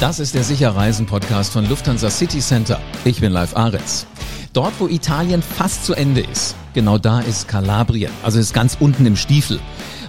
Das 0.00 0.18
ist 0.18 0.34
der 0.34 0.44
Sicherreisen-Podcast 0.44 1.52
von 1.52 1.68
Lufthansa 1.68 2.08
City 2.08 2.38
Center. 2.38 2.80
Ich 3.04 3.20
bin 3.20 3.32
Live 3.32 3.54
Aretz. 3.54 4.06
Dort, 4.54 4.72
wo 4.78 4.88
Italien 4.88 5.42
fast 5.42 5.84
zu 5.84 5.92
Ende 5.92 6.22
ist, 6.22 6.56
genau 6.72 6.96
da 6.96 7.20
ist 7.20 7.48
Kalabrien, 7.48 8.10
also 8.22 8.38
ist 8.38 8.54
ganz 8.54 8.78
unten 8.80 9.04
im 9.04 9.14
Stiefel. 9.14 9.60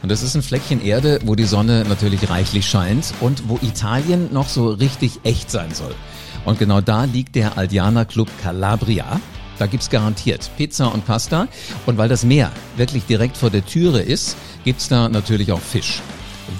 Und 0.01 0.09
das 0.09 0.23
ist 0.23 0.33
ein 0.33 0.43
Fleckchen 0.43 0.81
Erde, 0.81 1.19
wo 1.25 1.35
die 1.35 1.43
Sonne 1.43 1.83
natürlich 1.89 2.29
reichlich 2.29 2.69
scheint 2.69 3.13
und 3.19 3.49
wo 3.49 3.59
Italien 3.61 4.31
noch 4.31 4.47
so 4.47 4.69
richtig 4.69 5.19
echt 5.23 5.51
sein 5.51 5.73
soll. 5.73 5.93
Und 6.45 6.57
genau 6.57 6.79
da 6.79 7.03
liegt 7.03 7.35
der 7.35 7.57
Aldiana 7.57 8.05
Club 8.05 8.29
Calabria. 8.41 9.19
Da 9.59 9.67
gibt's 9.67 9.89
garantiert 9.89 10.51
Pizza 10.55 10.85
und 10.85 11.05
Pasta. 11.05 11.49
Und 11.85 11.97
weil 11.97 12.07
das 12.07 12.23
Meer 12.23 12.53
wirklich 12.77 13.03
direkt 13.07 13.35
vor 13.35 13.49
der 13.49 13.65
Türe 13.65 13.99
ist, 13.99 14.37
gibt's 14.63 14.87
da 14.87 15.09
natürlich 15.09 15.51
auch 15.51 15.59
Fisch. 15.59 16.01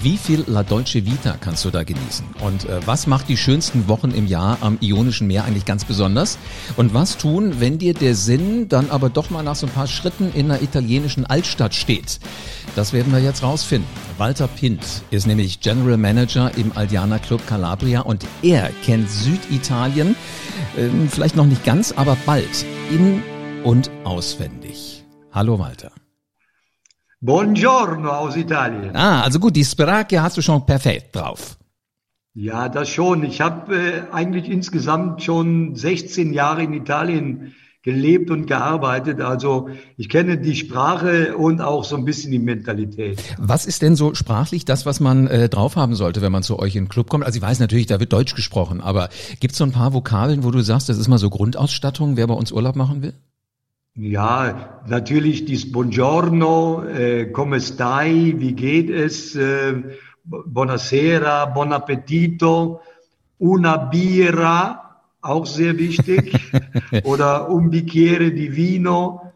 Wie 0.01 0.17
viel 0.17 0.43
La 0.47 0.63
Dolce 0.63 1.05
Vita 1.05 1.35
kannst 1.39 1.65
du 1.65 1.69
da 1.69 1.83
genießen? 1.83 2.25
Und 2.41 2.65
äh, 2.65 2.79
was 2.85 3.07
macht 3.07 3.29
die 3.29 3.37
schönsten 3.37 3.87
Wochen 3.87 4.11
im 4.11 4.25
Jahr 4.25 4.57
am 4.61 4.77
Ionischen 4.81 5.27
Meer 5.27 5.43
eigentlich 5.43 5.65
ganz 5.65 5.85
besonders? 5.85 6.37
Und 6.77 6.93
was 6.93 7.17
tun, 7.17 7.59
wenn 7.59 7.77
dir 7.77 7.93
der 7.93 8.15
Sinn 8.15 8.69
dann 8.69 8.89
aber 8.89 9.09
doch 9.09 9.29
mal 9.29 9.43
nach 9.43 9.55
so 9.55 9.67
ein 9.67 9.73
paar 9.73 9.87
Schritten 9.87 10.31
in 10.33 10.49
einer 10.49 10.61
italienischen 10.61 11.25
Altstadt 11.25 11.75
steht? 11.75 12.19
Das 12.75 12.93
werden 12.93 13.11
wir 13.11 13.19
jetzt 13.19 13.43
rausfinden. 13.43 13.87
Walter 14.17 14.47
Pint 14.47 14.83
ist 15.11 15.27
nämlich 15.27 15.59
General 15.59 15.97
Manager 15.97 16.51
im 16.57 16.71
Aldiana 16.75 17.19
Club 17.19 17.45
Calabria 17.47 18.01
und 18.01 18.25
er 18.41 18.69
kennt 18.85 19.09
Süditalien, 19.09 20.15
äh, 20.77 20.89
vielleicht 21.09 21.35
noch 21.35 21.45
nicht 21.45 21.63
ganz, 21.65 21.91
aber 21.91 22.17
bald 22.25 22.65
in 22.89 23.21
und 23.63 23.91
auswendig. 24.03 25.05
Hallo 25.31 25.59
Walter. 25.59 25.91
Buongiorno 27.23 28.09
aus 28.09 28.35
Italien. 28.35 28.95
Ah, 28.95 29.21
also 29.21 29.39
gut, 29.39 29.55
die 29.55 29.63
Sprake 29.63 30.23
hast 30.23 30.37
du 30.37 30.41
schon 30.41 30.65
perfekt 30.65 31.15
drauf. 31.15 31.55
Ja, 32.33 32.67
das 32.67 32.89
schon. 32.89 33.23
Ich 33.23 33.41
habe 33.41 33.75
äh, 33.75 34.01
eigentlich 34.11 34.49
insgesamt 34.49 35.21
schon 35.21 35.75
16 35.75 36.33
Jahre 36.33 36.63
in 36.63 36.73
Italien 36.73 37.53
gelebt 37.83 38.31
und 38.31 38.47
gearbeitet. 38.47 39.21
Also 39.21 39.69
ich 39.97 40.09
kenne 40.09 40.39
die 40.39 40.55
Sprache 40.55 41.37
und 41.37 41.61
auch 41.61 41.83
so 41.83 41.95
ein 41.95 42.05
bisschen 42.05 42.31
die 42.31 42.39
Mentalität. 42.39 43.21
Was 43.37 43.67
ist 43.67 43.83
denn 43.83 43.95
so 43.95 44.15
sprachlich 44.15 44.65
das, 44.65 44.87
was 44.87 44.99
man 44.99 45.27
äh, 45.27 45.47
drauf 45.47 45.75
haben 45.75 45.93
sollte, 45.93 46.23
wenn 46.23 46.31
man 46.31 46.41
zu 46.41 46.57
euch 46.57 46.75
in 46.75 46.85
den 46.85 46.89
Club 46.89 47.07
kommt? 47.07 47.23
Also 47.23 47.37
ich 47.37 47.43
weiß 47.43 47.59
natürlich, 47.59 47.85
da 47.85 47.99
wird 47.99 48.13
Deutsch 48.13 48.33
gesprochen, 48.33 48.81
aber 48.81 49.09
gibt 49.39 49.51
es 49.51 49.59
so 49.59 49.63
ein 49.63 49.71
paar 49.71 49.93
Vokabeln, 49.93 50.43
wo 50.43 50.49
du 50.49 50.61
sagst, 50.61 50.89
das 50.89 50.97
ist 50.97 51.07
mal 51.07 51.19
so 51.19 51.29
Grundausstattung, 51.29 52.17
wer 52.17 52.25
bei 52.25 52.33
uns 52.33 52.51
Urlaub 52.51 52.75
machen 52.75 53.03
will? 53.03 53.13
Ja, 53.95 54.83
natürlich 54.87 55.43
dies 55.43 55.69
Buongiorno, 55.69 56.85
äh, 56.85 57.25
come 57.29 57.59
stai, 57.59 58.35
wie 58.37 58.53
geht 58.53 58.89
es, 58.89 59.35
äh, 59.35 59.83
buonasera, 60.23 61.47
buon 61.47 61.73
appetito, 61.73 62.79
una 63.37 63.75
birra, 63.75 65.01
auch 65.21 65.45
sehr 65.45 65.77
wichtig, 65.77 66.39
oder 67.03 67.49
un 67.49 67.69
bicchiere 67.69 68.31
di 68.31 68.55
vino, 68.55 69.33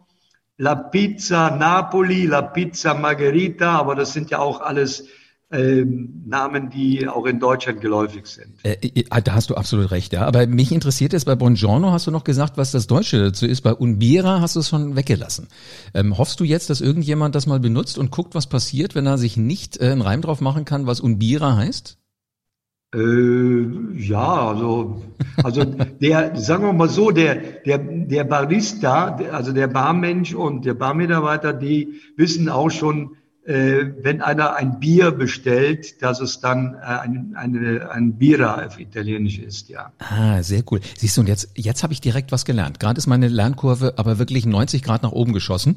la 0.56 0.74
pizza 0.74 1.50
Napoli, 1.50 2.24
la 2.24 2.40
pizza 2.40 2.94
Margherita, 2.94 3.78
aber 3.78 3.94
das 3.94 4.14
sind 4.14 4.30
ja 4.30 4.38
auch 4.38 4.62
alles 4.62 5.06
ähm, 5.52 6.24
Namen, 6.26 6.70
die 6.70 7.06
auch 7.06 7.24
in 7.24 7.38
Deutschland 7.38 7.80
geläufig 7.80 8.26
sind. 8.26 8.54
Äh, 8.64 9.04
ah, 9.10 9.20
da 9.20 9.34
hast 9.34 9.50
du 9.50 9.54
absolut 9.54 9.90
recht, 9.92 10.12
ja. 10.12 10.22
Aber 10.26 10.46
mich 10.46 10.72
interessiert 10.72 11.12
jetzt 11.12 11.24
bei 11.24 11.36
Buongiorno 11.36 11.92
hast 11.92 12.06
du 12.06 12.10
noch 12.10 12.24
gesagt, 12.24 12.56
was 12.56 12.72
das 12.72 12.88
Deutsche 12.88 13.22
dazu 13.22 13.46
ist. 13.46 13.60
Bei 13.60 13.72
Unbira 13.72 14.40
hast 14.40 14.56
du 14.56 14.60
es 14.60 14.68
schon 14.68 14.96
weggelassen. 14.96 15.48
Ähm, 15.94 16.18
hoffst 16.18 16.40
du 16.40 16.44
jetzt, 16.44 16.68
dass 16.68 16.80
irgendjemand 16.80 17.34
das 17.34 17.46
mal 17.46 17.60
benutzt 17.60 17.96
und 17.98 18.10
guckt, 18.10 18.34
was 18.34 18.48
passiert, 18.48 18.94
wenn 18.96 19.06
er 19.06 19.18
sich 19.18 19.36
nicht 19.36 19.80
äh, 19.80 19.90
einen 19.90 20.02
Reim 20.02 20.20
drauf 20.20 20.40
machen 20.40 20.64
kann, 20.64 20.86
was 20.86 21.00
Unbira 21.00 21.56
heißt? 21.56 21.96
Äh, 22.94 23.98
ja, 23.98 24.48
also, 24.48 25.02
also 25.42 25.64
der, 25.64 26.36
sagen 26.36 26.64
wir 26.64 26.72
mal 26.72 26.88
so, 26.88 27.10
der, 27.10 27.36
der, 27.64 27.78
der 27.78 28.24
Barista, 28.24 29.16
also 29.32 29.52
der 29.52 29.68
Barmensch 29.68 30.34
und 30.34 30.64
der 30.64 30.74
Barmitarbeiter, 30.74 31.52
die 31.52 32.00
wissen 32.16 32.48
auch 32.48 32.70
schon, 32.70 33.16
wenn 33.52 34.22
einer 34.22 34.56
ein 34.56 34.80
Bier 34.80 35.12
bestellt, 35.12 36.02
dass 36.02 36.20
es 36.20 36.40
dann 36.40 36.74
äh, 36.74 36.78
ein, 36.78 37.34
eine, 37.36 37.90
ein 37.90 38.18
Bira 38.18 38.66
auf 38.66 38.80
Italienisch 38.80 39.38
ist, 39.38 39.68
ja. 39.68 39.92
Ah, 39.98 40.42
sehr 40.42 40.64
cool. 40.70 40.80
Siehst 40.98 41.16
du, 41.16 41.20
und 41.20 41.28
jetzt, 41.28 41.50
jetzt 41.54 41.82
habe 41.82 41.92
ich 41.92 42.00
direkt 42.00 42.32
was 42.32 42.44
gelernt. 42.44 42.80
Gerade 42.80 42.98
ist 42.98 43.06
meine 43.06 43.28
Lernkurve 43.28 43.94
aber 43.98 44.18
wirklich 44.18 44.46
90 44.46 44.82
Grad 44.82 45.02
nach 45.04 45.12
oben 45.12 45.32
geschossen, 45.32 45.76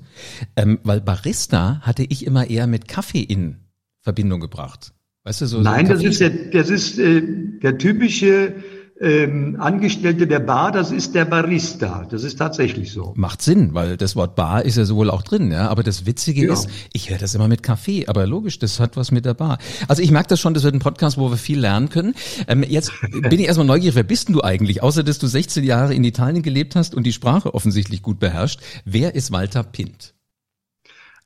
ähm, 0.56 0.80
weil 0.84 1.00
Barista 1.02 1.82
hatte 1.82 2.04
ich 2.04 2.26
immer 2.26 2.50
eher 2.50 2.66
mit 2.66 2.88
Kaffee 2.88 3.22
in 3.22 3.58
Verbindung 4.02 4.40
gebracht. 4.40 4.94
Weißt 5.24 5.42
du, 5.42 5.46
so, 5.46 5.62
Nein, 5.62 5.86
so 5.86 5.94
das 5.94 6.04
ist 6.04 6.22
der, 6.22 6.30
das 6.30 6.70
ist 6.70 6.98
äh, 6.98 7.22
der 7.62 7.78
typische 7.78 8.56
ähm, 9.02 9.56
Angestellte 9.60 10.28
der 10.28 10.40
Bar, 10.40 10.72
das 10.72 10.92
ist 10.92 11.16
der 11.16 11.26
Barista. 11.26 12.06
Das 12.10 12.24
ist 12.24 12.38
tatsächlich 12.38 12.92
so. 12.92 13.14
Macht 13.16 13.42
Sinn, 13.42 13.74
weil 13.74 13.96
das 13.96 14.16
Wort 14.16 14.36
Bar 14.36 14.66
ist 14.66 14.76
ja 14.76 14.86
sowohl 14.86 15.10
auch 15.10 15.22
drin, 15.22 15.52
ja. 15.52 15.70
Aber 15.70 15.84
das 15.84 16.06
Witzige 16.06 16.48
ja. 16.48 16.54
ist, 16.54 16.68
ich 16.92 17.10
höre 17.10 17.18
das 17.18 17.34
immer 17.34 17.48
mit 17.48 17.64
Kaffee, 17.64 18.08
aber 18.08 18.28
logisch, 18.28 18.60
das 18.60 18.80
hat 18.80 18.98
was 18.98 19.12
mit 19.12 19.26
der 19.26 19.34
Bar. 19.34 19.58
Also 19.88 20.02
ich 20.02 20.12
merke 20.12 20.30
das 20.30 20.40
schon, 20.40 20.54
das 20.54 20.64
wird 20.64 20.76
ein 20.76 20.80
Podcast, 20.80 21.18
wo 21.18 21.30
wir 21.30 21.38
viel 21.38 21.60
lernen 21.60 21.90
können. 21.90 22.14
Ähm, 22.48 22.64
jetzt 22.68 22.92
bin 23.12 23.40
ich 23.40 23.48
erstmal 23.48 23.68
neugierig, 23.68 23.96
wer 23.96 24.04
bist 24.04 24.28
denn 24.28 24.34
du 24.34 24.44
eigentlich? 24.44 24.84
Außer 24.84 25.04
dass 25.04 25.18
du 25.20 25.28
16 25.28 25.64
Jahre 25.64 25.94
in 25.94 26.04
Italien 26.04 26.44
gelebt 26.44 26.76
hast 26.76 26.94
und 26.94 27.04
die 27.04 27.14
Sprache 27.14 27.54
offensichtlich 27.54 28.02
gut 28.02 28.20
beherrscht. 28.20 28.60
Wer 28.84 29.16
ist 29.16 29.32
Walter 29.32 29.64
Pint? 29.64 30.14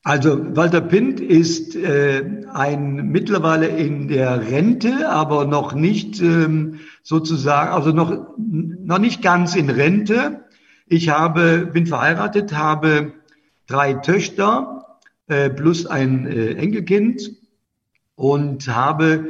Also 0.06 0.54
Walter 0.58 0.82
Pint 0.82 1.22
ist 1.22 1.78
äh, 1.78 2.44
ein 2.52 3.08
mittlerweile 3.08 3.68
in 3.68 4.10
der 4.10 4.52
Rente, 4.52 5.10
aber 5.10 5.46
noch 5.46 5.74
nicht 5.74 6.22
ähm, 6.22 6.82
sozusagen, 7.04 7.72
also 7.72 7.92
noch 7.92 8.36
noch 8.38 9.00
nicht 9.00 9.22
ganz 9.22 9.56
in 9.56 9.70
Rente. 9.70 10.44
Ich 10.88 11.08
habe 11.08 11.70
bin 11.72 11.88
verheiratet, 11.88 12.54
habe 12.54 13.14
drei 13.66 13.94
Töchter 13.94 15.00
äh, 15.28 15.50
plus 15.50 15.86
ein 15.86 16.28
äh, 16.28 16.56
Enkelkind 16.56 17.32
und 18.16 18.68
habe 18.68 19.30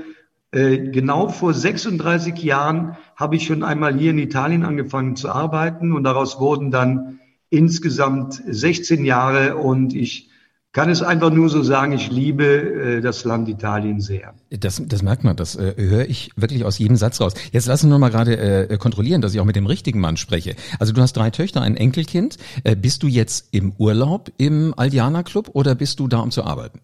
äh, 0.50 0.90
genau 0.90 1.30
vor 1.30 1.54
36 1.54 2.42
Jahren 2.42 2.98
habe 3.16 3.36
ich 3.36 3.46
schon 3.46 3.62
einmal 3.62 3.96
hier 3.96 4.10
in 4.10 4.18
Italien 4.18 4.66
angefangen 4.66 5.16
zu 5.18 5.30
arbeiten 5.30 5.92
und 5.92 6.04
daraus 6.04 6.40
wurden 6.40 6.72
dann 6.72 7.20
insgesamt 7.52 8.42
16 8.44 9.06
Jahre 9.06 9.56
und 9.58 9.94
ich 9.94 10.32
kann 10.74 10.90
es 10.90 11.04
einfach 11.04 11.32
nur 11.32 11.50
so 11.50 11.62
sagen, 11.62 11.94
ich 11.94 12.12
liebe 12.12 12.46
äh, 12.46 13.02
das 13.02 13.24
Land 13.24 13.48
Italien 13.48 14.02
sehr. 14.02 14.34
Das, 14.50 14.82
das 14.84 15.04
merkt 15.04 15.24
man, 15.24 15.36
das 15.36 15.56
äh, 15.56 15.76
höre 15.78 16.10
ich 16.10 16.32
wirklich 16.36 16.66
aus 16.66 16.80
jedem 16.80 16.98
Satz 16.98 17.22
raus. 17.22 17.36
Jetzt 17.52 17.68
lassen 17.68 17.90
wir 17.90 18.00
mal 18.00 18.10
gerade 18.10 18.38
äh, 18.70 18.78
kontrollieren, 18.78 19.22
dass 19.22 19.34
ich 19.34 19.40
auch 19.40 19.46
mit 19.46 19.56
dem 19.56 19.68
richtigen 19.68 20.00
Mann 20.00 20.18
spreche. 20.18 20.56
Also 20.80 20.92
du 20.92 21.02
hast 21.02 21.14
drei 21.14 21.30
Töchter, 21.30 21.62
ein 21.62 21.78
Enkelkind. 21.78 22.38
Äh, 22.64 22.76
bist 22.76 23.04
du 23.04 23.08
jetzt 23.08 23.50
im 23.52 23.74
Urlaub 23.78 24.32
im 24.38 24.74
Aldiana 24.76 25.22
Club 25.22 25.52
oder 25.54 25.76
bist 25.76 26.00
du 26.00 26.08
da, 26.08 26.20
um 26.20 26.32
zu 26.32 26.44
arbeiten? 26.44 26.82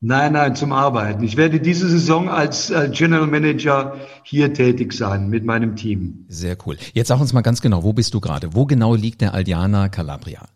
Nein, 0.00 0.32
nein, 0.32 0.54
zum 0.54 0.72
Arbeiten. 0.72 1.22
Ich 1.24 1.36
werde 1.36 1.60
diese 1.60 1.88
Saison 1.88 2.28
als 2.28 2.70
äh, 2.70 2.90
General 2.92 3.26
Manager 3.26 3.96
hier 4.24 4.52
tätig 4.52 4.92
sein 4.92 5.28
mit 5.28 5.44
meinem 5.44 5.76
Team. 5.76 6.24
Sehr 6.28 6.56
cool. 6.66 6.76
Jetzt 6.92 7.08
sag 7.08 7.20
uns 7.20 7.32
mal 7.32 7.42
ganz 7.42 7.60
genau, 7.60 7.84
wo 7.84 7.92
bist 7.92 8.14
du 8.14 8.20
gerade? 8.20 8.54
Wo 8.54 8.66
genau 8.66 8.94
liegt 8.94 9.20
der 9.20 9.34
Aldiana 9.34 9.88
Calabria? 9.88 10.48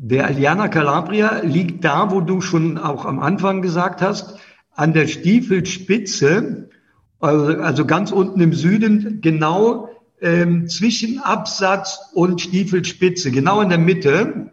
Der 0.00 0.26
Aliana 0.26 0.68
Calabria 0.68 1.40
liegt 1.42 1.84
da, 1.84 2.12
wo 2.12 2.20
du 2.20 2.40
schon 2.40 2.78
auch 2.78 3.04
am 3.04 3.18
Anfang 3.18 3.62
gesagt 3.62 4.00
hast, 4.00 4.38
an 4.70 4.92
der 4.92 5.08
Stiefelspitze, 5.08 6.70
also, 7.18 7.60
also 7.60 7.84
ganz 7.84 8.12
unten 8.12 8.40
im 8.40 8.52
Süden, 8.52 9.20
genau 9.20 9.90
ähm, 10.20 10.68
zwischen 10.68 11.18
Absatz 11.18 11.98
und 12.14 12.40
Stiefelspitze, 12.40 13.32
genau 13.32 13.60
in 13.60 13.70
der 13.70 13.78
Mitte. 13.78 14.52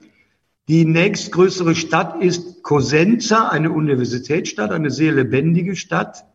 Die 0.68 0.84
nächstgrößere 0.84 1.76
Stadt 1.76 2.24
ist 2.24 2.64
Cosenza, 2.64 3.50
eine 3.50 3.72
Universitätsstadt, 3.72 4.72
eine 4.72 4.90
sehr 4.90 5.12
lebendige 5.12 5.76
Stadt. 5.76 6.26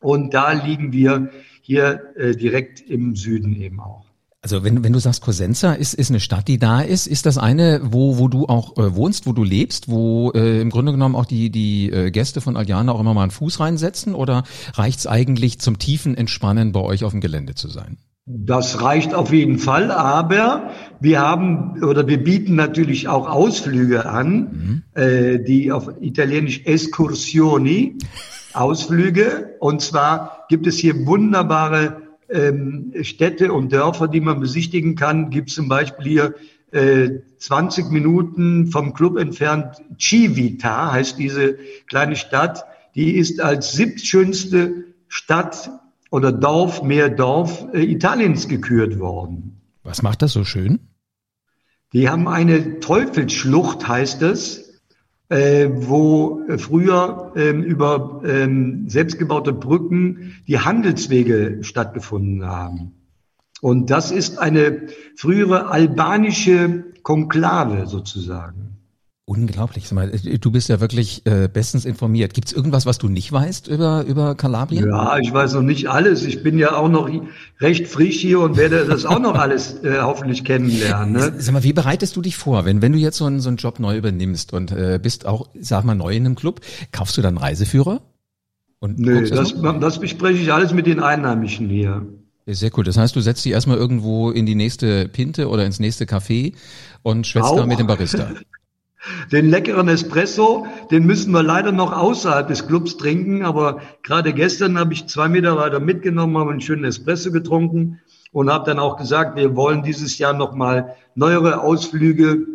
Und 0.00 0.34
da 0.34 0.52
liegen 0.52 0.92
wir 0.92 1.30
hier 1.62 2.12
äh, 2.16 2.36
direkt 2.36 2.82
im 2.82 3.16
Süden 3.16 3.54
eben 3.56 3.80
auch. 3.80 4.04
Also 4.44 4.62
wenn, 4.62 4.84
wenn 4.84 4.92
du 4.92 4.98
sagst, 4.98 5.22
Cosenza 5.22 5.72
ist, 5.72 5.94
ist 5.94 6.10
eine 6.10 6.20
Stadt, 6.20 6.48
die 6.48 6.58
da 6.58 6.82
ist, 6.82 7.06
ist 7.06 7.24
das 7.24 7.38
eine, 7.38 7.80
wo, 7.82 8.18
wo 8.18 8.28
du 8.28 8.44
auch 8.44 8.76
äh, 8.76 8.94
wohnst, 8.94 9.26
wo 9.26 9.32
du 9.32 9.42
lebst, 9.42 9.88
wo 9.88 10.32
äh, 10.32 10.60
im 10.60 10.68
Grunde 10.68 10.92
genommen 10.92 11.16
auch 11.16 11.24
die, 11.24 11.48
die 11.48 11.90
äh, 11.90 12.10
Gäste 12.10 12.42
von 12.42 12.54
Aldiana 12.54 12.92
auch 12.92 13.00
immer 13.00 13.14
mal 13.14 13.22
einen 13.22 13.30
Fuß 13.30 13.58
reinsetzen 13.58 14.14
oder 14.14 14.42
reicht's 14.74 15.06
eigentlich 15.06 15.60
zum 15.60 15.78
tiefen 15.78 16.14
Entspannen 16.14 16.72
bei 16.72 16.80
euch 16.80 17.04
auf 17.04 17.12
dem 17.12 17.22
Gelände 17.22 17.54
zu 17.54 17.68
sein? 17.68 17.96
Das 18.26 18.82
reicht 18.82 19.14
auf 19.14 19.32
jeden 19.32 19.58
Fall, 19.58 19.90
aber 19.90 20.72
wir 21.00 21.22
haben 21.22 21.82
oder 21.82 22.06
wir 22.06 22.22
bieten 22.22 22.54
natürlich 22.54 23.08
auch 23.08 23.26
Ausflüge 23.30 24.04
an, 24.04 24.82
mhm. 24.94 25.02
äh, 25.02 25.38
die 25.38 25.72
auf 25.72 25.90
Italienisch 26.02 26.66
Escursioni, 26.66 27.96
Ausflüge. 28.52 29.56
Und 29.58 29.80
zwar 29.80 30.44
gibt 30.50 30.66
es 30.66 30.76
hier 30.76 31.06
wunderbare 31.06 32.02
Städte 33.02 33.52
und 33.52 33.72
Dörfer, 33.72 34.08
die 34.08 34.20
man 34.20 34.40
besichtigen 34.40 34.96
kann. 34.96 35.30
Gibt 35.30 35.50
zum 35.50 35.68
Beispiel 35.68 36.06
hier 36.06 36.34
äh, 36.72 37.20
20 37.38 37.90
Minuten 37.90 38.66
vom 38.68 38.94
Club 38.94 39.16
entfernt 39.18 39.76
Civita, 39.98 40.92
heißt 40.92 41.18
diese 41.18 41.58
kleine 41.86 42.16
Stadt. 42.16 42.64
Die 42.94 43.16
ist 43.16 43.40
als 43.40 43.72
siebtschönste 43.72 44.84
Stadt 45.08 45.70
oder 46.10 46.32
Dorf, 46.32 46.82
mehr 46.82 47.08
Dorf 47.10 47.66
äh, 47.72 47.82
Italiens 47.82 48.48
gekürt 48.48 48.98
worden. 48.98 49.60
Was 49.82 50.02
macht 50.02 50.22
das 50.22 50.32
so 50.32 50.44
schön? 50.44 50.80
Die 51.92 52.08
haben 52.08 52.26
eine 52.26 52.80
Teufelsschlucht, 52.80 53.86
heißt 53.86 54.22
es, 54.22 54.63
äh, 55.34 55.68
wo 55.88 56.42
früher 56.58 57.32
ähm, 57.34 57.64
über 57.64 58.22
ähm, 58.24 58.88
selbstgebaute 58.88 59.52
Brücken 59.52 60.36
die 60.46 60.60
Handelswege 60.60 61.58
stattgefunden 61.62 62.46
haben. 62.46 62.92
Und 63.60 63.90
das 63.90 64.12
ist 64.12 64.38
eine 64.38 64.86
frühere 65.16 65.70
albanische 65.70 66.84
Konklave 67.02 67.88
sozusagen. 67.88 68.73
Unglaublich. 69.26 69.88
Du 69.88 70.50
bist 70.50 70.68
ja 70.68 70.80
wirklich 70.80 71.24
äh, 71.24 71.48
bestens 71.50 71.86
informiert. 71.86 72.34
Gibt 72.34 72.48
es 72.48 72.52
irgendwas, 72.52 72.84
was 72.84 72.98
du 72.98 73.08
nicht 73.08 73.32
weißt 73.32 73.68
über, 73.68 74.04
über 74.04 74.34
Kalabrien? 74.34 74.86
Ja, 74.86 75.16
ich 75.18 75.32
weiß 75.32 75.54
noch 75.54 75.62
nicht 75.62 75.88
alles. 75.88 76.26
Ich 76.26 76.42
bin 76.42 76.58
ja 76.58 76.76
auch 76.76 76.90
noch 76.90 77.08
recht 77.58 77.88
frisch 77.88 78.20
hier 78.20 78.40
und 78.40 78.58
werde 78.58 78.84
das 78.84 79.06
auch 79.06 79.18
noch 79.18 79.34
alles 79.34 79.82
äh, 79.82 80.02
hoffentlich 80.02 80.44
kennenlernen. 80.44 81.14
Ne? 81.14 81.32
Sag 81.38 81.54
mal, 81.54 81.62
wie 81.62 81.72
bereitest 81.72 82.14
du 82.16 82.20
dich 82.20 82.36
vor, 82.36 82.66
wenn, 82.66 82.82
wenn 82.82 82.92
du 82.92 82.98
jetzt 82.98 83.16
so 83.16 83.24
einen, 83.24 83.40
so 83.40 83.48
einen 83.48 83.56
Job 83.56 83.80
neu 83.80 83.96
übernimmst 83.96 84.52
und 84.52 84.72
äh, 84.72 85.00
bist 85.02 85.24
auch, 85.24 85.48
sag 85.58 85.84
mal, 85.84 85.94
neu 85.94 86.14
in 86.14 86.26
einem 86.26 86.34
Club, 86.34 86.60
kaufst 86.92 87.16
du 87.16 87.22
dann 87.22 87.38
Reiseführer? 87.38 88.02
Und 88.78 88.98
Nö, 88.98 89.26
das, 89.26 89.54
das, 89.54 89.80
das 89.80 90.00
bespreche 90.00 90.42
ich 90.42 90.52
alles 90.52 90.74
mit 90.74 90.86
den 90.86 91.00
Einheimischen 91.00 91.70
hier. 91.70 92.06
Sehr 92.44 92.70
cool. 92.76 92.84
Das 92.84 92.98
heißt, 92.98 93.16
du 93.16 93.22
setzt 93.22 93.42
dich 93.46 93.52
erstmal 93.52 93.78
irgendwo 93.78 94.30
in 94.30 94.44
die 94.44 94.54
nächste 94.54 95.08
Pinte 95.08 95.48
oder 95.48 95.64
ins 95.64 95.80
nächste 95.80 96.04
Café 96.04 96.52
und 97.02 97.26
schwätzt 97.26 97.54
da 97.56 97.64
mit 97.64 97.78
dem 97.78 97.86
Barista. 97.86 98.30
Den 99.32 99.50
leckeren 99.50 99.88
Espresso, 99.88 100.66
den 100.90 101.04
müssen 101.04 101.32
wir 101.32 101.42
leider 101.42 101.72
noch 101.72 101.92
außerhalb 101.92 102.48
des 102.48 102.66
Clubs 102.66 102.96
trinken. 102.96 103.44
Aber 103.44 103.80
gerade 104.02 104.32
gestern 104.32 104.78
habe 104.78 104.92
ich 104.94 105.06
zwei 105.06 105.28
Mitarbeiter 105.28 105.80
mitgenommen, 105.80 106.38
haben 106.38 106.50
einen 106.50 106.60
schönen 106.60 106.84
Espresso 106.84 107.30
getrunken 107.30 108.00
und 108.32 108.50
habe 108.50 108.64
dann 108.64 108.78
auch 108.78 108.96
gesagt, 108.96 109.36
wir 109.36 109.54
wollen 109.56 109.82
dieses 109.82 110.18
Jahr 110.18 110.32
nochmal 110.32 110.96
neuere 111.14 111.60
Ausflüge 111.60 112.46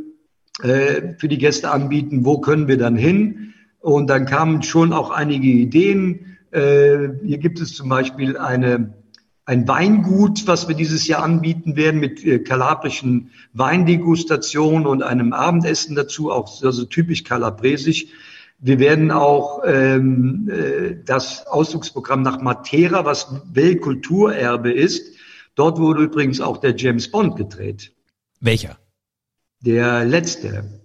äh, 0.61 1.13
für 1.17 1.27
die 1.27 1.37
Gäste 1.37 1.71
anbieten. 1.71 2.25
Wo 2.25 2.39
können 2.39 2.67
wir 2.67 2.77
dann 2.77 2.95
hin? 2.95 3.53
Und 3.79 4.09
dann 4.09 4.25
kamen 4.25 4.61
schon 4.63 4.91
auch 4.91 5.11
einige 5.11 5.47
Ideen. 5.47 6.37
Äh, 6.51 7.09
hier 7.23 7.37
gibt 7.37 7.61
es 7.61 7.75
zum 7.75 7.89
Beispiel 7.89 8.37
eine 8.37 8.93
ein 9.49 9.67
Weingut, 9.67 10.45
was 10.45 10.67
wir 10.67 10.75
dieses 10.75 11.07
Jahr 11.07 11.23
anbieten 11.23 11.75
werden 11.75 11.99
mit 11.99 12.23
äh, 12.23 12.37
kalabrischen 12.37 13.31
Weindegustationen 13.53 14.85
und 14.85 15.01
einem 15.01 15.33
Abendessen 15.33 15.95
dazu, 15.95 16.31
auch 16.31 16.63
also 16.63 16.85
typisch 16.85 17.23
kalabresisch. 17.23 18.05
Wir 18.59 18.77
werden 18.77 19.09
auch 19.09 19.63
ähm, 19.65 20.51
äh, 20.51 20.97
das 21.03 21.47
Ausflugsprogramm 21.47 22.21
nach 22.21 22.39
Matera, 22.39 23.05
was 23.05 23.41
Weltkulturerbe 23.51 24.71
ist. 24.71 25.15
Dort 25.55 25.79
wurde 25.79 26.03
übrigens 26.03 26.41
auch 26.41 26.57
der 26.57 26.75
James 26.75 27.09
Bond 27.09 27.35
gedreht. 27.35 27.91
Welcher? 28.39 28.77
Der 29.61 30.05
letzte. 30.05 30.78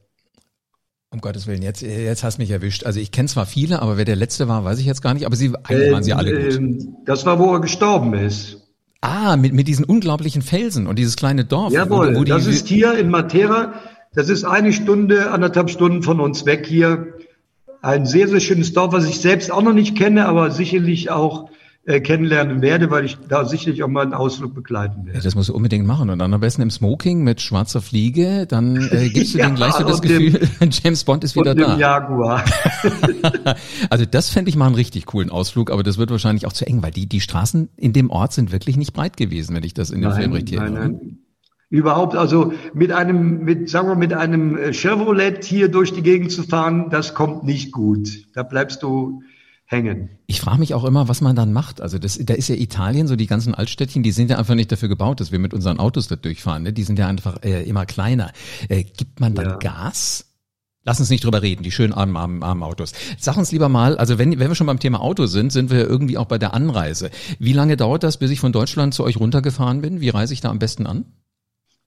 Um 1.14 1.20
Gottes 1.20 1.46
Willen, 1.46 1.62
jetzt, 1.62 1.80
jetzt 1.80 2.24
hast 2.24 2.38
du 2.38 2.42
mich 2.42 2.50
erwischt. 2.50 2.82
Also 2.82 2.98
ich 2.98 3.12
kenne 3.12 3.28
zwar 3.28 3.46
viele, 3.46 3.80
aber 3.80 3.96
wer 3.96 4.04
der 4.04 4.16
letzte 4.16 4.48
war, 4.48 4.64
weiß 4.64 4.80
ich 4.80 4.84
jetzt 4.84 5.00
gar 5.00 5.14
nicht. 5.14 5.26
Aber 5.26 5.36
sie 5.36 5.52
eigentlich 5.62 5.92
waren 5.92 6.02
sie 6.02 6.12
alle 6.12 6.32
gut. 6.32 6.56
Ähm, 6.56 6.96
das 7.06 7.24
war, 7.24 7.38
wo 7.38 7.52
er 7.54 7.60
gestorben 7.60 8.14
ist. 8.14 8.56
Ah, 9.00 9.36
mit, 9.36 9.52
mit 9.52 9.68
diesen 9.68 9.84
unglaublichen 9.84 10.42
Felsen 10.42 10.88
und 10.88 10.98
dieses 10.98 11.14
kleine 11.14 11.44
Dorf. 11.44 11.72
Jawohl, 11.72 12.16
wo, 12.16 12.20
wo 12.20 12.24
das 12.24 12.46
ist 12.46 12.66
hier 12.66 12.98
in 12.98 13.10
Matera. 13.10 13.74
Das 14.12 14.28
ist 14.28 14.42
eine 14.42 14.72
Stunde, 14.72 15.30
anderthalb 15.30 15.70
Stunden 15.70 16.02
von 16.02 16.18
uns 16.18 16.46
weg 16.46 16.66
hier. 16.66 17.14
Ein 17.80 18.06
sehr, 18.06 18.26
sehr 18.26 18.40
schönes 18.40 18.72
Dorf, 18.72 18.92
was 18.92 19.04
ich 19.04 19.20
selbst 19.20 19.52
auch 19.52 19.62
noch 19.62 19.72
nicht 19.72 19.96
kenne, 19.96 20.26
aber 20.26 20.50
sicherlich 20.50 21.12
auch 21.12 21.48
äh, 21.86 22.00
kennenlernen 22.00 22.62
werde, 22.62 22.90
weil 22.90 23.04
ich 23.04 23.18
da 23.28 23.44
sicherlich 23.44 23.82
auch 23.82 23.88
mal 23.88 24.04
einen 24.04 24.14
Ausflug 24.14 24.54
begleiten 24.54 25.04
werde. 25.04 25.18
Ja, 25.18 25.22
das 25.22 25.34
musst 25.34 25.50
du 25.50 25.54
unbedingt 25.54 25.86
machen 25.86 26.08
und 26.08 26.18
dann 26.18 26.32
am 26.32 26.40
besten 26.40 26.62
im 26.62 26.70
Smoking 26.70 27.22
mit 27.22 27.42
schwarzer 27.42 27.82
Fliege, 27.82 28.46
dann 28.46 28.76
äh, 28.90 29.08
gibst 29.12 29.34
du 29.34 29.38
ja, 29.38 29.44
denen 29.44 29.56
gleich 29.56 29.74
so 29.74 29.84
das 29.84 30.00
Gefühl, 30.00 30.30
dem, 30.60 30.70
James 30.70 31.04
Bond 31.04 31.24
ist 31.24 31.36
wieder 31.36 31.50
und 31.50 31.60
da. 31.60 31.76
Jaguar. 31.76 32.42
also 33.90 34.06
das 34.06 34.30
fände 34.30 34.48
ich 34.48 34.56
mal 34.56 34.64
einen 34.64 34.76
richtig 34.76 35.04
coolen 35.04 35.28
Ausflug, 35.28 35.70
aber 35.70 35.82
das 35.82 35.98
wird 35.98 36.10
wahrscheinlich 36.10 36.46
auch 36.46 36.54
zu 36.54 36.66
eng, 36.66 36.82
weil 36.82 36.90
die, 36.90 37.06
die 37.06 37.20
Straßen 37.20 37.68
in 37.76 37.92
dem 37.92 38.08
Ort 38.08 38.32
sind 38.32 38.50
wirklich 38.50 38.78
nicht 38.78 38.94
breit 38.94 39.18
gewesen, 39.18 39.54
wenn 39.54 39.64
ich 39.64 39.74
das 39.74 39.90
in 39.90 40.00
den 40.00 40.12
Film 40.12 40.32
richtig 40.32 40.60
nein, 40.60 40.76
erinnere. 40.76 40.98
Nein. 40.98 41.18
Überhaupt, 41.68 42.16
also 42.16 42.54
mit 42.72 42.92
einem, 42.92 43.44
mit, 43.44 43.68
sagen 43.68 43.88
wir, 43.88 43.96
mit 43.96 44.14
einem 44.14 44.72
Chevrolet 44.72 45.44
hier 45.44 45.68
durch 45.68 45.92
die 45.92 46.02
Gegend 46.02 46.32
zu 46.32 46.44
fahren, 46.44 46.88
das 46.88 47.12
kommt 47.12 47.44
nicht 47.44 47.72
gut. 47.72 48.08
Da 48.32 48.42
bleibst 48.42 48.82
du 48.82 49.22
hängen. 49.74 50.08
Ich 50.26 50.40
frage 50.40 50.58
mich 50.58 50.74
auch 50.74 50.84
immer, 50.84 51.08
was 51.08 51.20
man 51.20 51.36
dann 51.36 51.52
macht. 51.52 51.80
Also 51.80 51.98
das, 51.98 52.18
da 52.22 52.34
ist 52.34 52.48
ja 52.48 52.54
Italien, 52.54 53.06
so 53.06 53.16
die 53.16 53.26
ganzen 53.26 53.54
Altstädtchen, 53.54 54.02
die 54.02 54.12
sind 54.12 54.30
ja 54.30 54.38
einfach 54.38 54.54
nicht 54.54 54.70
dafür 54.72 54.88
gebaut, 54.88 55.20
dass 55.20 55.32
wir 55.32 55.38
mit 55.38 55.52
unseren 55.52 55.78
Autos 55.78 56.08
da 56.08 56.16
durchfahren. 56.16 56.62
Ne? 56.62 56.72
Die 56.72 56.82
sind 56.84 56.98
ja 56.98 57.08
einfach 57.08 57.42
äh, 57.42 57.62
immer 57.64 57.86
kleiner. 57.86 58.32
Äh, 58.68 58.84
gibt 58.84 59.20
man 59.20 59.34
dann 59.34 59.50
ja. 59.50 59.56
Gas? 59.56 60.26
Lass 60.86 61.00
uns 61.00 61.08
nicht 61.08 61.24
drüber 61.24 61.40
reden, 61.40 61.62
die 61.62 61.70
schönen 61.70 61.94
armen, 61.94 62.16
armen, 62.16 62.42
armen 62.42 62.62
Autos. 62.62 62.92
Sag 63.18 63.38
uns 63.38 63.50
lieber 63.52 63.70
mal, 63.70 63.96
also 63.96 64.18
wenn, 64.18 64.38
wenn 64.38 64.48
wir 64.48 64.54
schon 64.54 64.66
beim 64.66 64.78
Thema 64.78 65.00
Auto 65.00 65.24
sind, 65.26 65.50
sind 65.50 65.70
wir 65.70 65.88
irgendwie 65.88 66.18
auch 66.18 66.26
bei 66.26 66.36
der 66.36 66.52
Anreise. 66.52 67.10
Wie 67.38 67.54
lange 67.54 67.78
dauert 67.78 68.02
das, 68.02 68.18
bis 68.18 68.30
ich 68.30 68.40
von 68.40 68.52
Deutschland 68.52 68.92
zu 68.92 69.02
euch 69.02 69.18
runtergefahren 69.18 69.80
bin? 69.80 70.02
Wie 70.02 70.10
reise 70.10 70.34
ich 70.34 70.42
da 70.42 70.50
am 70.50 70.58
besten 70.58 70.86
an? 70.86 71.06